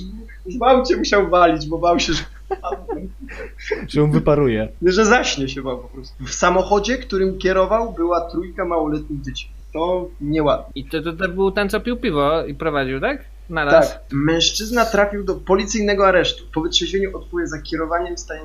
[0.46, 2.22] już w aucie musiał walić, bo bał się, że
[3.88, 4.68] Że on wyparuje.
[4.82, 6.24] że zaśnie się po prostu.
[6.24, 9.50] W samochodzie, którym kierował, była trójka małoletnich dzieci.
[9.72, 10.72] To nieładnie.
[10.74, 13.24] I to, to, to był ten, co pił piwo i prowadził, tak?
[13.50, 13.92] Naraz.
[13.92, 14.02] Tak.
[14.12, 16.44] Mężczyzna trafił do policyjnego aresztu.
[16.54, 18.42] Po wytrzeźwieniu odpowie za kierowaniem w stanie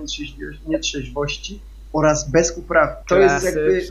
[0.68, 1.60] nietrzeźwości
[1.94, 2.94] oraz bez uprawy.
[3.08, 3.82] To jest jakby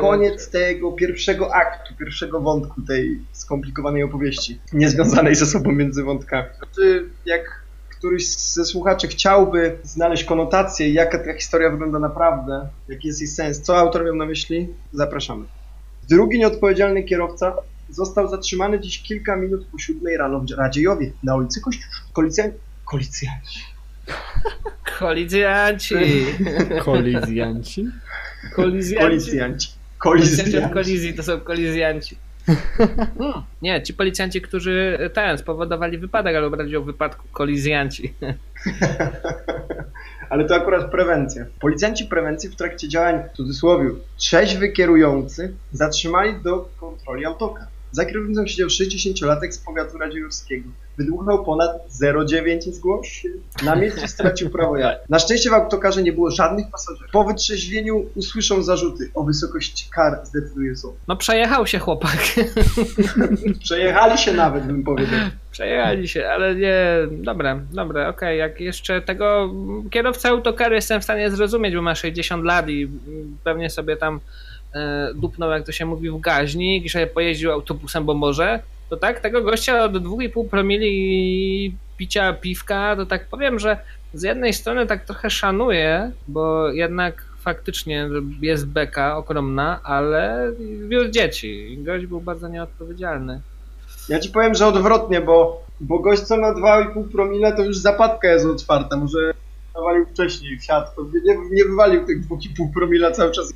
[0.00, 6.48] koniec tego pierwszego aktu, pierwszego wątku tej skomplikowanej opowieści, niezwiązanej ze sobą między wątkami.
[6.74, 7.59] Czy jak
[8.00, 13.62] któryś ze słuchaczy chciałby znaleźć konotację, jaka ta historia wygląda naprawdę, jaki jest jej sens,
[13.62, 15.44] co autor miał na myśli, zapraszamy.
[16.08, 17.56] Drugi nieodpowiedzialny kierowca
[17.90, 21.94] został zatrzymany dziś kilka minut po siódmej rano w Radziejowie, na ulicy Kościuszki.
[22.12, 22.52] Kolicjan...
[22.84, 23.60] Kolicjanci.
[24.98, 25.94] Kolicjanci.
[26.84, 27.86] Kolizjanci.
[28.56, 28.98] Kolizjanci.
[28.98, 29.68] Kolicjanci.
[30.02, 30.74] Policjanci od Kolicjanci.
[30.74, 32.16] kolizji to są kolizjanci.
[32.46, 33.42] Hmm.
[33.62, 38.14] Nie, ci policjanci, którzy ten spowodowali wypadek, albo bardziej o wypadku kolizjanci.
[40.30, 41.46] Ale to akurat prewencja.
[41.60, 47.66] Policjanci prewencji w trakcie działań, w cudzysłowie, trzeźwy kierujący zatrzymali do kontroli autokar.
[47.92, 50.68] Za kierownicą siedział 60-latek z powiatu radziejowskiego.
[50.98, 51.70] Wydłuchał ponad
[52.02, 53.28] 0,9 zgłoś się.
[53.64, 55.04] Na miejscu stracił prawo jazdy.
[55.08, 57.12] Na szczęście w autokarze nie było żadnych pasażerów.
[57.12, 59.10] Po wytrzeźwieniu usłyszą zarzuty.
[59.14, 60.94] O wysokości kar zdecyduje sąd.
[61.08, 62.18] No przejechał się chłopak.
[63.64, 65.20] Przejechali się nawet, bym powiedział.
[65.50, 66.84] Przejechali się, ale nie.
[67.10, 68.38] Dobra, dobra, okej.
[68.38, 69.54] Jak jeszcze tego
[69.90, 72.88] kierowca autokaru jestem w stanie zrozumieć, bo ma 60 lat i
[73.44, 74.20] pewnie sobie tam
[75.14, 78.60] dupnął, jak to się mówi, w gaźnik i sobie pojeździł autobusem, bo może.
[78.90, 83.76] To tak, tego gościa od 2,5 promili picia piwka, to tak powiem, że
[84.14, 88.08] z jednej strony tak trochę szanuję, bo jednak faktycznie
[88.42, 90.52] jest beka ogromna, ale
[90.88, 91.78] wiózł dzieci.
[91.82, 93.40] Gość był bardzo nieodpowiedzialny.
[94.08, 98.28] Ja ci powiem, że odwrotnie, bo, bo gość co ma 2,5 promile, to już zapadka
[98.28, 98.96] jest otwarta.
[98.96, 99.34] Może
[99.74, 103.52] nawalił wcześniej w siat, to nie, nie wywalił tych 2,5 promila cały czas.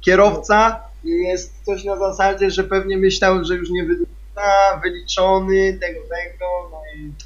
[0.00, 6.65] Kierowca jest coś na zasadzie, że pewnie myślał, że już nie wyda, wyliczony, tego, tego,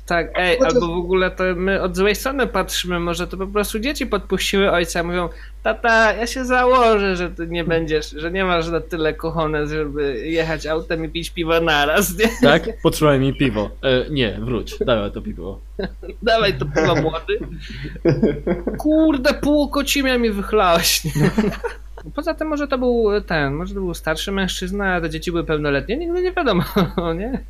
[0.07, 3.47] Tak, ej, Chociaż- albo w ogóle to my od złej strony patrzymy, może to po
[3.47, 5.29] prostu dzieci podpuściły ojca, mówią,
[5.63, 10.27] tata, ja się założę, że ty nie będziesz, że nie masz na tyle kochones, żeby
[10.29, 12.29] jechać autem i pić piwo naraz, nie?
[12.43, 12.63] Tak?
[12.83, 13.71] Potrzymaj mi piwo.
[13.83, 15.61] E, nie, wróć, dawaj to piwo.
[16.23, 17.39] Dawaj to piwo młody.
[18.79, 21.03] Kurde, pół kocimia mi wychlałeś.
[22.15, 25.45] Poza tym może to był ten, może to był starszy mężczyzna, a te dzieci były
[25.45, 26.65] pełnoletnie, nigdy nie wiadomo,
[27.19, 27.41] nie?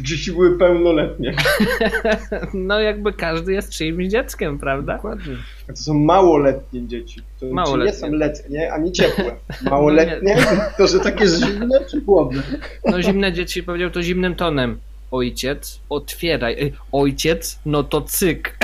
[0.00, 1.34] dzieci były pełnoletnie.
[2.54, 4.94] No jakby każdy jest czyimś dzieckiem, prawda?
[4.96, 5.36] Dokładnie.
[5.68, 7.20] A to są małoletnie dzieci.
[7.20, 7.92] To znaczy Małoletnie.
[7.92, 9.36] nie są letnie, ani ciepłe.
[9.70, 10.36] Małoletnie
[10.78, 12.42] to, że takie zimne czy chłodne.
[12.84, 14.78] No zimne dzieci powiedział to zimnym tonem.
[15.10, 16.72] ojciec, otwieraj.
[16.92, 18.56] Ojciec, no to cyk.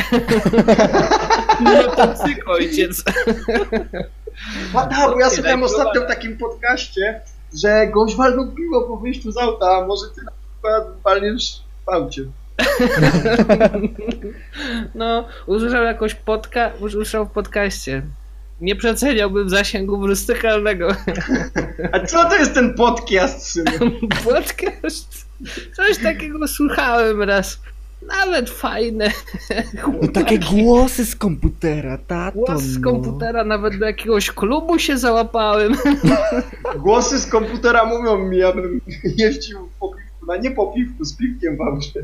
[1.64, 3.05] no to cyk, ojciec.
[4.74, 7.20] A tak, bo ja słuchałem ostatnio w takim podcaście,
[7.62, 11.88] że gość walnął piwo po wyjściu z auta, a może ty na przykład walniesz w
[11.88, 12.22] aucie.
[14.94, 18.03] No, usłyszał jakąś podka, usłyszał w podcaście.
[18.61, 20.88] Nie przeceniałbym zasięgu rustykalnego.
[21.92, 23.90] A co to jest ten podcast, synu?
[24.24, 25.27] Podcast?
[25.77, 27.61] Coś takiego słuchałem raz.
[28.03, 29.11] Nawet fajne.
[30.03, 32.39] No takie głosy z komputera, tato.
[32.39, 32.91] Głos z no.
[32.91, 35.77] komputera, nawet do jakiegoś klubu się załapałem.
[36.85, 41.57] Głosy z komputera mówią mi, abym jeździł po piwku, no nie po piwku, z piwkiem
[41.57, 42.03] w aucie.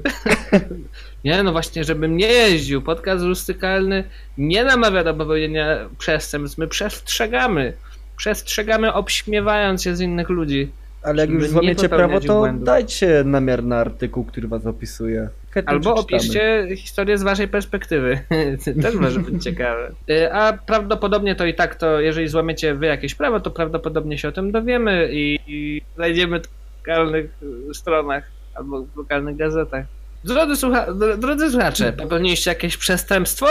[1.24, 2.83] Nie, no właśnie, żebym nie jeździł.
[2.83, 4.04] Podcast rustykalny
[4.38, 6.59] nie namawia do popełnienia przestępstw.
[6.59, 7.72] My przestrzegamy.
[8.16, 10.70] Przestrzegamy, obśmiewając się z innych ludzi.
[11.04, 12.64] Ale jak już złamiecie prawo, to błędów.
[12.64, 15.28] dajcie namiar na artykuł, który was opisuje.
[15.50, 18.20] Chętnie Albo opiszcie historię z waszej perspektywy.
[18.82, 19.92] Też może być ciekawe.
[20.10, 24.28] Y, A prawdopodobnie to i tak, to jeżeli złamiecie wy jakieś prawo, to prawdopodobnie się
[24.28, 27.30] o tym dowiemy i, i znajdziemy to w lokalnych
[27.70, 29.84] y, stronach albo w lokalnych gazetach.
[30.24, 33.46] Drodzy, słucha- drodzy słuchacze, popełniliście jakieś przestępstwo?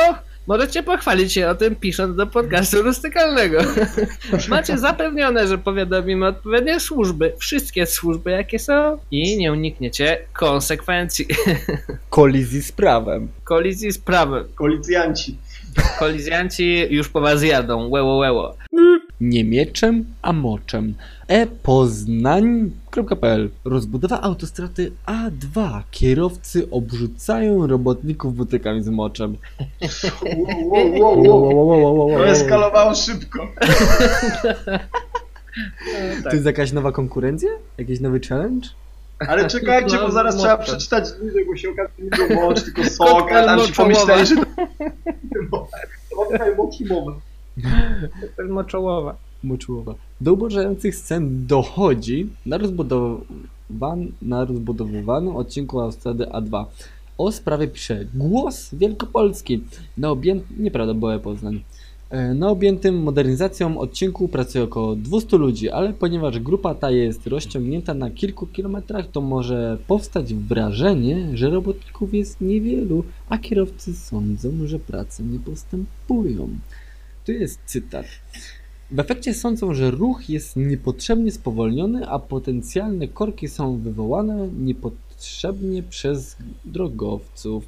[0.48, 3.60] Możecie pochwalić się o tym pisząc do podcastu rustykalnego.
[4.50, 11.26] Macie zapewnione, że powiadomimy odpowiednie służby, wszystkie służby jakie są i nie unikniecie konsekwencji
[12.10, 13.28] Kolizji z prawem.
[13.44, 14.44] kolizji z prawem.
[14.56, 15.38] Koalicjanci.
[16.00, 18.58] Kolizjanci już po was jadą, łeło łeło.
[19.24, 20.94] Nie mieczem, a moczem.
[21.28, 25.82] e-poznań.pl Rozbudowa autostrady A2.
[25.92, 29.38] Kierowcy obrzucają robotników butykami z moczem.
[30.38, 32.10] Wow, wow, wow, wow.
[32.10, 33.48] To eskalowało szybko.
[36.24, 37.50] To jest jakaś nowa konkurencja?
[37.78, 38.68] Jakiś nowy challenge?
[39.28, 40.50] Ale czekajcie, bo No, zaraz mocno.
[40.50, 43.74] trzeba przeczytać dłużej, bo się okaże, że nie był mocz, tylko sok, a tam się
[43.74, 44.46] pomyśleli, że to...
[46.16, 46.58] To jest
[48.50, 49.16] moczołowa.
[49.44, 49.96] Moczułowa.
[50.22, 56.66] Do ubożających scen dochodzi na, rozbudowan, na rozbudowywanym odcinku autostrady A2.
[57.18, 59.62] O sprawie pisze Głos Wielkopolski.
[59.98, 60.16] Na.
[60.58, 61.64] Nieprawda, bo Poznań.
[62.10, 67.94] E, Na objętym modernizacją odcinku pracuje około 200 ludzi, ale ponieważ grupa ta jest rozciągnięta
[67.94, 74.80] na kilku kilometrach, to może powstać wrażenie, że robotników jest niewielu, a kierowcy sądzą, że
[74.80, 76.50] prace nie postępują.
[77.26, 78.06] Tu jest cytat.
[78.92, 86.38] W efekcie sądzą, że ruch jest niepotrzebnie spowolniony, a potencjalne korki są wywołane niepotrzebnie przez
[86.66, 87.64] drogowców.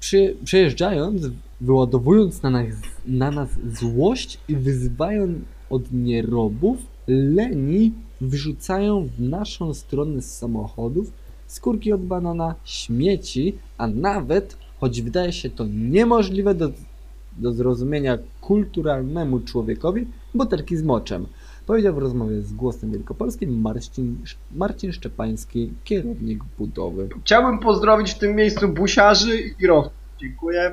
[0.00, 1.22] Przy, przejeżdżając,
[1.60, 2.66] wyładowując na nas,
[3.06, 5.38] na nas złość i wyzywając
[5.70, 11.12] od nierobów, leni wyrzucają w naszą stronę z samochodów
[11.46, 16.70] skórki od banana, śmieci, a nawet, choć wydaje się to niemożliwe do,
[17.36, 21.26] do zrozumienia kulturalnemu człowiekowi, butelki z moczem.
[21.66, 24.16] Powiedział w rozmowie z Głosem Wielkopolskim Marcin,
[24.54, 27.08] Marcin Szczepański, kierownik budowy.
[27.24, 29.92] Chciałbym pozdrowić w tym miejscu busiarzy i kierowców.
[30.20, 30.72] Dziękuję.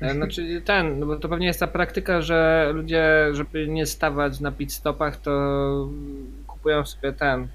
[0.00, 4.40] E, Znaczy ten, no bo to pewnie jest ta praktyka, że ludzie, żeby nie stawać
[4.40, 5.30] na pit stopach, to
[6.46, 7.48] kupują sobie ten y,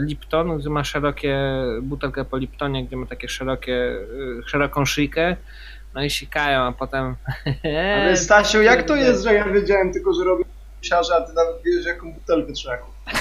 [0.00, 1.38] Lipton, gdzie ma szerokie,
[1.82, 5.36] butelkę po Liptonie, gdzie ma takie szerokie, y, szeroką szyjkę,
[5.94, 7.16] no i sikają, a potem...
[8.02, 10.44] Ale Stasiu, jak to jest, że ja wiedziałem tylko, że robię
[10.80, 12.90] busiarze, a ty nawet wiesz, jaką butelkę trzeba kupić?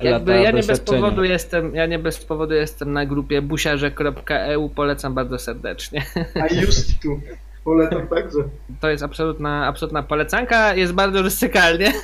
[0.00, 5.14] Jakby ja nie bez powodu jestem, ja nie bez powodu jestem na grupie busiarze.eu, polecam
[5.14, 6.02] bardzo serdecznie.
[6.34, 7.20] A just tu.
[7.64, 8.38] Polecam także.
[8.80, 11.92] To jest absolutna, absolutna polecanka, jest bardzo rystykalnie.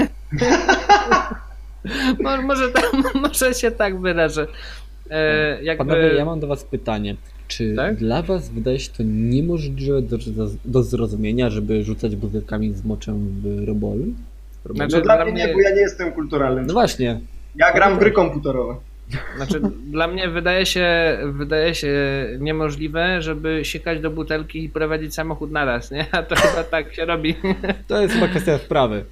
[2.22, 4.46] Mo- może, tam, może się tak wyrażę.
[5.10, 5.84] E, jakby...
[5.84, 7.16] Panowie, ja mam do Was pytanie.
[7.48, 7.96] Czy Tak?
[7.96, 10.16] dla Was wydaje się to niemożliwe do,
[10.64, 14.04] do zrozumienia, żeby rzucać butelkami z moczem w robolu?
[14.74, 16.62] Znaczy, No dla dla mnie nie, bo ja nie jestem kulturalny.
[16.62, 17.20] No właśnie,
[17.56, 18.74] Ja gram w gry komputerowe.
[19.36, 21.92] Znaczy, dla mnie wydaje się, wydaje się
[22.40, 26.06] niemożliwe, żeby sikać do butelki i prowadzić samochód naraz, nie?
[26.12, 27.34] A to chyba tak się robi.
[27.88, 29.04] to jest chyba kwestia wprawy.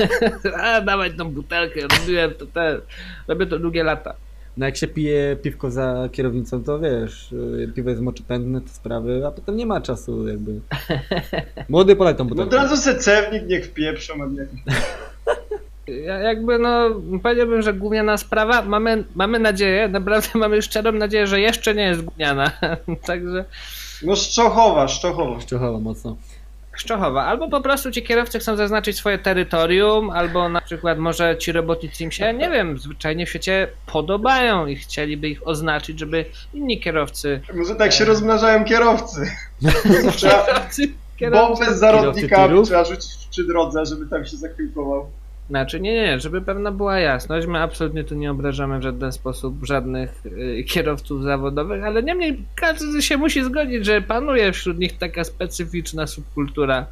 [0.62, 2.78] A, dawać tą butelkę, robiłem to te,
[3.28, 4.14] robię to długie lata.
[4.56, 9.26] No jak się pije piwko za kierownicą, to wiesz, y, piwo jest moczopędne, te sprawy,
[9.26, 10.60] a potem nie ma czasu jakby.
[11.68, 12.56] Młody polej tą No od butelkę.
[12.56, 14.46] razu se cewnik niech wpieprzą, a nie.
[16.04, 16.90] Ja, jakby no,
[17.22, 18.62] powiedziałbym, że gówniana sprawa.
[18.62, 22.50] Mamy, mamy nadzieję, naprawdę mamy szczerą nadzieję, że jeszcze nie jest gówniana.
[23.06, 23.44] Także
[24.02, 25.40] No szczochowa, szczochowa.
[25.40, 26.16] Szczuchała mocno.
[26.76, 27.24] Z Czochowa.
[27.24, 32.04] Albo po prostu ci kierowcy chcą zaznaczyć swoje terytorium, albo na przykład może ci robotnicy
[32.04, 37.40] im się, nie wiem, zwyczajnie w świecie podobają i chcieliby ich oznaczyć, żeby inni kierowcy.
[37.54, 39.30] Może tak się rozmnażają kierowcy.
[40.16, 41.56] Kierowcy, kierowcy.
[41.56, 42.66] bombę z zarodnikami tirów?
[42.66, 45.10] trzeba rzucić przy drodze, żeby tam się zakiełkował.
[45.50, 49.54] Znaczy, nie, nie, żeby pewna była jasność, my absolutnie tu nie obrażamy w żaden sposób
[49.62, 55.24] żadnych y, kierowców zawodowych, ale niemniej każdy się musi zgodzić, że panuje wśród nich taka
[55.24, 56.78] specyficzna subkultura.
[56.80, 56.86] E,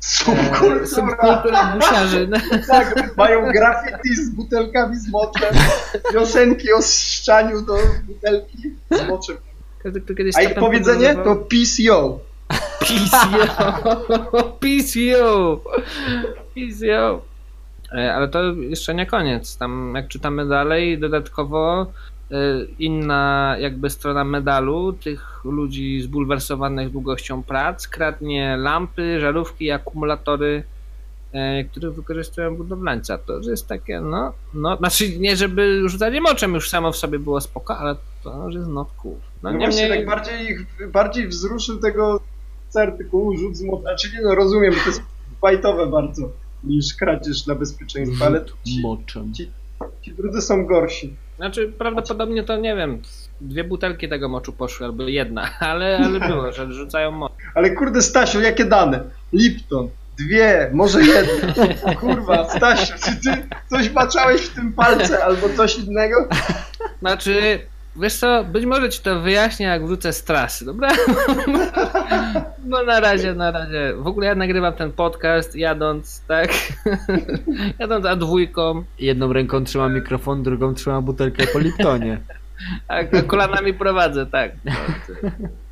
[0.00, 0.86] Subkultura.
[0.86, 2.28] subkultura busiarzy.
[2.30, 2.38] No,
[2.68, 5.54] Tak, mają graffiti z butelkami z moczem,
[6.12, 7.74] piosenki o szczaniu do
[8.06, 8.58] butelki
[8.90, 9.36] z moczem.
[9.82, 12.18] Każdy, kto kiedyś A ich powiedzenie podróżował- to PCO.
[12.80, 14.42] PCO!
[14.60, 15.60] PCO!
[16.54, 17.31] PCO!
[17.94, 19.56] E, Ale to jeszcze nie koniec.
[19.56, 21.86] Tam jak czytamy dalej, dodatkowo
[22.30, 22.34] e,
[22.78, 30.62] inna jakby strona medalu tych ludzi zbulwersowanych długością prac kradnie lampy, żarówki akumulatory,
[31.32, 33.18] e, które wykorzystują budowlańca.
[33.18, 37.18] To już jest takie, no, no, znaczy nie żeby rzucanie moczem już samo w sobie
[37.18, 39.14] było spoko, ale to już jest not cool.
[39.42, 42.20] No, No niemniej- tak bardziej, ich- bardziej wzruszył tego
[42.74, 43.82] artykułu rzut z moczem.
[43.82, 45.02] Znaczy nie no, rozumiem, bo to jest
[45.42, 46.22] bajtowe bardzo,
[46.64, 49.32] niż kradzież dla bezpieczeństwa, ale ci, Moczem.
[50.02, 51.16] ci drudzy są gorsi.
[51.36, 53.02] Znaczy, prawdopodobnie to nie wiem,
[53.40, 57.32] dwie butelki tego moczu poszły, albo jedna, ale, ale było, że rzucają moc.
[57.54, 59.00] Ale kurde, Stasiu, jakie dane?
[59.32, 59.88] Lipton,
[60.18, 61.54] dwie, może jedna.
[62.00, 66.28] Kurwa, Stasiu, czy ty coś maczałeś w tym palce albo coś innego?
[67.00, 67.60] Znaczy,
[67.96, 70.88] wiesz co, być może ci to wyjaśnię, jak wrócę z trasy, dobra?
[72.58, 73.94] Bo na razie, na razie.
[73.96, 76.48] W ogóle ja nagrywam ten podcast jadąc, tak?
[77.78, 82.20] jadąc a dwójką, Jedną ręką trzyma mikrofon, drugą trzyma butelkę po Liptonie.
[82.88, 84.52] a a kolanami prowadzę, tak.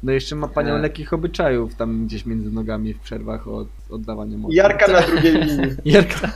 [0.02, 0.82] No jeszcze ma panią Tak.
[0.82, 4.54] lekkich obyczajów tam gdzieś między nogami w przerwach od oddawania mocy.
[4.54, 5.76] Jarka na drugiej linii.
[5.84, 6.28] Jarka.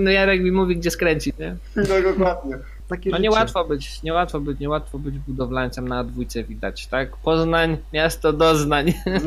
[0.00, 1.56] No Jarek mi mówi, gdzie skręcić, nie?
[1.76, 1.82] No
[2.12, 2.56] dokładnie.
[2.88, 3.22] Takie No życie.
[3.22, 7.16] niełatwo być, niełatwo być, niełatwo być budowlańcem na dwójce widać, tak?
[7.16, 8.92] Poznań, miasto doznań.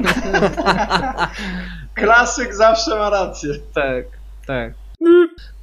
[1.93, 3.49] Klasyk zawsze ma rację.
[3.73, 4.05] tak,
[4.47, 4.73] tak.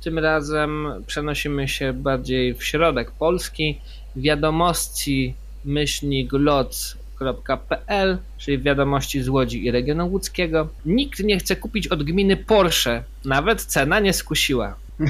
[0.05, 3.81] Tym razem przenosimy się bardziej w środek Polski.
[4.17, 5.35] Wiadomości
[5.65, 10.69] myślnik loc.pl, czyli wiadomości z Łodzi i regionu łódzkiego.
[10.87, 13.03] Nikt nie chce kupić od gminy Porsche.
[13.25, 14.75] Nawet cena nie skusiła.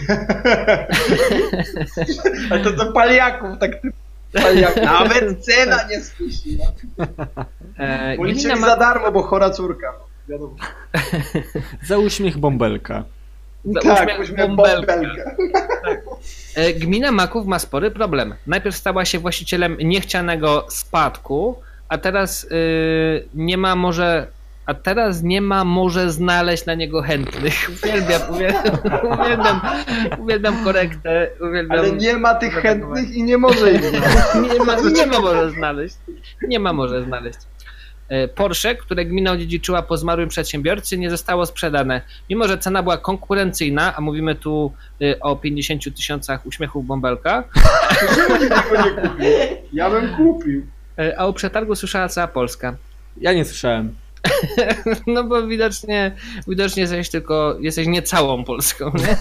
[2.50, 3.70] A to do paliaków tak.
[4.84, 6.66] Nawet cena nie skusiła.
[7.78, 9.92] E, Policzyli gmina ma- za darmo, bo chora córka.
[10.28, 10.56] Wiadomo.
[11.88, 13.04] Za uśmiech bąbelka.
[13.64, 14.96] za Tak, uśmiech bąbelka.
[14.96, 15.36] bąbelkę.
[16.54, 18.34] E, Gmina Maków ma spory problem.
[18.46, 21.58] Najpierw stała się właścicielem niechcianego spadku,
[21.88, 22.48] a teraz y,
[23.34, 24.26] nie ma może.
[24.66, 27.70] A teraz nie ma może znaleźć na niego chętnych.
[27.82, 28.78] Uwielbiam, uwielbiam,
[29.12, 29.60] uwielbiam,
[30.18, 31.30] uwielbiam korektę.
[31.40, 34.34] Uwielbiam, Ale nie ma tych chętnych i nie może ich znaleźć.
[34.58, 35.96] nie ma, nie ma może znaleźć.
[36.48, 37.38] Nie ma może znaleźć.
[38.08, 42.00] E, Porsche, które gmina odziedziczyła po zmarłym przedsiębiorcy, nie zostało sprzedane.
[42.30, 47.44] Mimo, że cena była konkurencyjna, a mówimy tu y, o 50 tysiącach uśmiechów bąbelka,
[48.14, 49.26] Czemu nie kupił?
[49.72, 50.66] Ja bym kupił.
[50.98, 52.76] e, a o przetargu słyszała cała Polska.
[53.20, 53.94] Ja nie słyszałem.
[55.06, 56.16] No bo widocznie,
[56.48, 59.16] widocznie jesteś tylko, jesteś nie całą Polską, nie?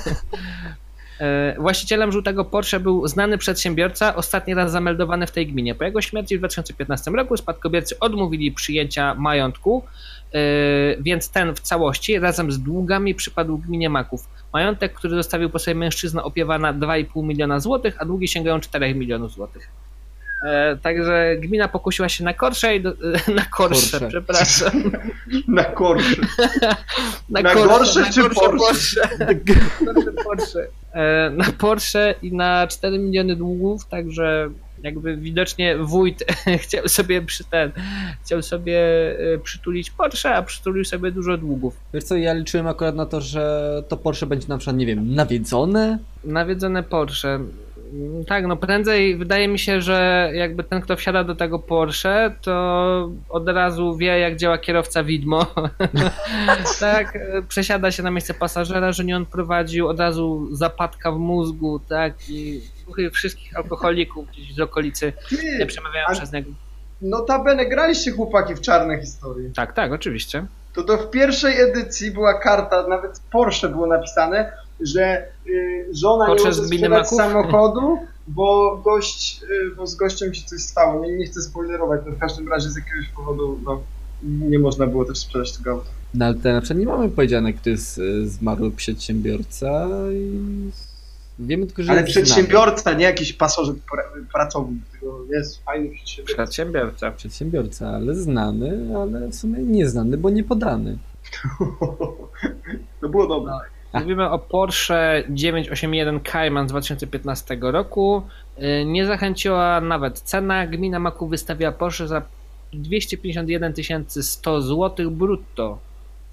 [1.19, 5.75] E, Właścicielem żółtego Porsche był znany przedsiębiorca, ostatni raz zameldowany w tej gminie.
[5.75, 9.83] Po jego śmierci w 2015 roku spadkobiercy odmówili przyjęcia majątku,
[10.33, 10.39] e,
[10.99, 14.27] więc ten w całości razem z długami przypadł gminie Maków.
[14.53, 18.95] Majątek, który zostawił po sobie mężczyzna opiewa na 2,5 miliona złotych, a długi sięgają 4
[18.95, 19.69] milionów złotych.
[20.43, 22.93] E, Także gmina pokusiła się na korsze i do,
[23.35, 24.07] na korsze, Porsche.
[24.09, 24.91] przepraszam.
[25.47, 26.15] Na korszy.
[27.29, 29.01] Na, Na Porsche, gorsze na czy Porsche, Porsche?
[29.85, 30.11] Porsche.
[30.23, 30.67] Porsche.
[30.93, 34.49] E, Na Porsche i na 4 miliony długów, także
[34.83, 36.23] jakby widocznie wójt
[36.57, 37.71] chciał sobie przy ten,
[38.25, 38.79] chciał sobie
[39.33, 41.75] e, przytulić Porsche, a przytulił sobie dużo długów.
[41.93, 45.15] Wiesz co, ja liczyłem akurat na to, że to Porsche będzie na przykład, nie wiem,
[45.15, 45.97] nawiedzone.
[46.23, 47.39] Nawiedzone Porsche.
[47.93, 52.31] Mm, Tak, no prędzej wydaje mi się, że jakby ten, kto wsiada do tego Porsche,
[52.41, 55.45] to od razu wie, jak działa kierowca widmo.
[56.79, 57.17] tak,
[57.47, 62.13] przesiada się na miejsce pasażera, że nie on prowadził, od razu zapadka w mózgu, tak,
[62.29, 66.51] i duchy wszystkich alkoholików gdzieś z okolicy nie Ty, przemawiają a- przez niego.
[67.01, 69.49] notabene graliście chłopaki w czarne historie.
[69.55, 70.45] Tak, tak, oczywiście.
[70.73, 74.51] To to w pierwszej edycji była karta, nawet Porsche było napisane,
[74.83, 80.61] że y, żona nie może sprzedać samochodu, bo gość, y, bo z gościem się coś
[80.61, 81.05] stało.
[81.05, 83.81] Nie, nie chcę spoilerować, no w każdym razie z jakiegoś powodu no,
[84.23, 85.89] nie można było też sprzedać tego auta.
[86.13, 90.71] No ale na przykład nie mamy powiedziane, kto jest e, zmarły przedsiębiorca i
[91.39, 96.43] wiemy tylko, że Ale przedsiębiorca, nie jakiś pasożyt pra- pracownik, tylko jest fajny przedsiębiorca.
[96.43, 97.11] Przedsiębiorca.
[97.11, 100.97] Przedsiębiorca, ale znany, ale w sumie nieznany, bo nie podany.
[103.01, 103.53] To było dobre.
[103.93, 108.23] Mówimy o Porsche 981 Cayman z 2015 roku.
[108.57, 110.67] Yy, Nie zachęciła nawet cena.
[110.67, 112.21] Gmina Maku wystawiła Porsche za
[112.73, 113.73] 251
[114.07, 115.79] 100 zł brutto.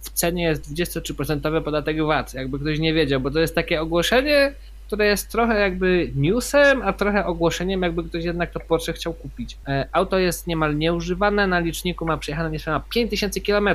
[0.00, 4.52] W cenie jest 23% podatek VAT, jakby ktoś nie wiedział, bo to jest takie ogłoszenie,
[4.86, 9.58] które jest trochę jakby newsem, a trochę ogłoszeniem, jakby ktoś jednak to Porsche chciał kupić.
[9.68, 13.68] E, Auto jest niemal nieużywane, na liczniku ma przejechane niespełna 5000 km.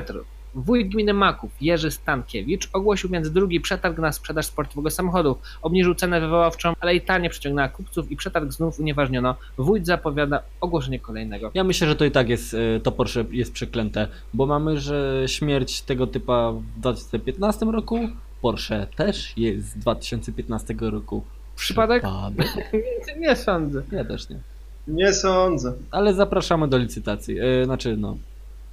[0.56, 5.36] Wójt gminy Maków, Jerzy Stankiewicz, ogłosił więc drugi przetarg na sprzedaż sportowego samochodu.
[5.62, 9.34] Obniżył cenę wywoławczą, ale i ta nie przyciągnęła kupców i przetarg znów unieważniono.
[9.58, 11.50] Wójt zapowiada ogłoszenie kolejnego.
[11.54, 15.22] Ja myślę, że to i tak jest, e, to Porsche jest przeklęte, bo mamy, że
[15.26, 17.98] śmierć tego typa w 2015 roku,
[18.42, 21.24] Porsche też jest z 2015 roku.
[21.56, 22.02] Przypadek?
[22.02, 22.46] Przypadek?
[23.20, 23.82] Nie sądzę.
[23.92, 24.40] Ja też nie.
[24.88, 25.72] Nie sądzę.
[25.90, 27.38] Ale zapraszamy do licytacji.
[27.38, 28.16] E, znaczy, no,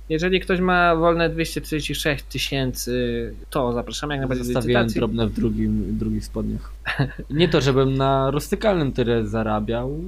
[0.09, 4.99] Jeżeli ktoś ma wolne 246 tysięcy, to zapraszamy jak najbardziej do zostawiłem licytacji.
[4.99, 6.71] drobne w drugim, drugich spodniach.
[7.29, 9.99] Nie to, żebym na rustykalnym tyle zarabiał,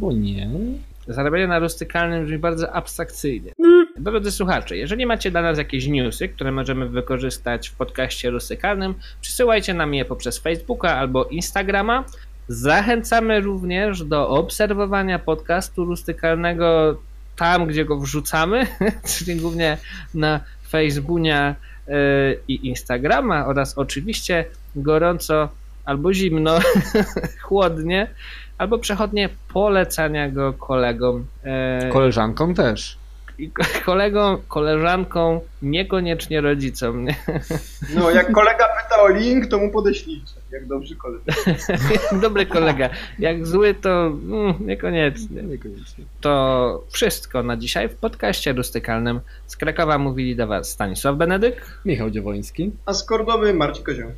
[0.00, 0.50] bo nie.
[1.08, 3.52] Zarabianie na rustykalnym brzmi bardzo abstrakcyjnie.
[3.96, 9.74] Drodzy słuchacze, jeżeli macie dla nas jakieś newsy, które możemy wykorzystać w podcaście rustykalnym, przysyłajcie
[9.74, 12.04] nam je poprzez Facebooka albo Instagrama.
[12.48, 16.96] Zachęcamy również do obserwowania podcastu rustykalnego
[17.36, 18.66] tam, gdzie go wrzucamy,
[19.16, 19.78] czyli głównie
[20.14, 21.54] na Facebooka
[21.88, 21.94] yy,
[22.48, 24.44] i Instagrama oraz oczywiście
[24.76, 25.48] gorąco
[25.84, 26.58] albo zimno,
[27.42, 28.06] chłodnie,
[28.58, 31.26] albo przechodnie polecania go kolegom.
[31.44, 33.01] e, Koleżankom też.
[33.38, 37.04] I ko- kolegom, koleżankom, niekoniecznie rodzicom.
[37.04, 37.16] Nie?
[37.94, 40.34] No, jak kolega pyta o link, to mu podeślijcie.
[40.50, 41.32] Jak dobry kolega.
[42.22, 42.90] Dobry kolega.
[43.18, 45.42] Jak zły, to mm, niekoniecznie.
[45.42, 46.04] Niekoniecznie.
[46.20, 49.20] To wszystko na dzisiaj w podcaście rustykalnym.
[49.46, 51.78] Z Krakowa mówili do Was Stanisław Benedyk.
[51.84, 52.70] Michał Dziewoński.
[52.86, 54.10] A z Kordowy Marcin Kozioł.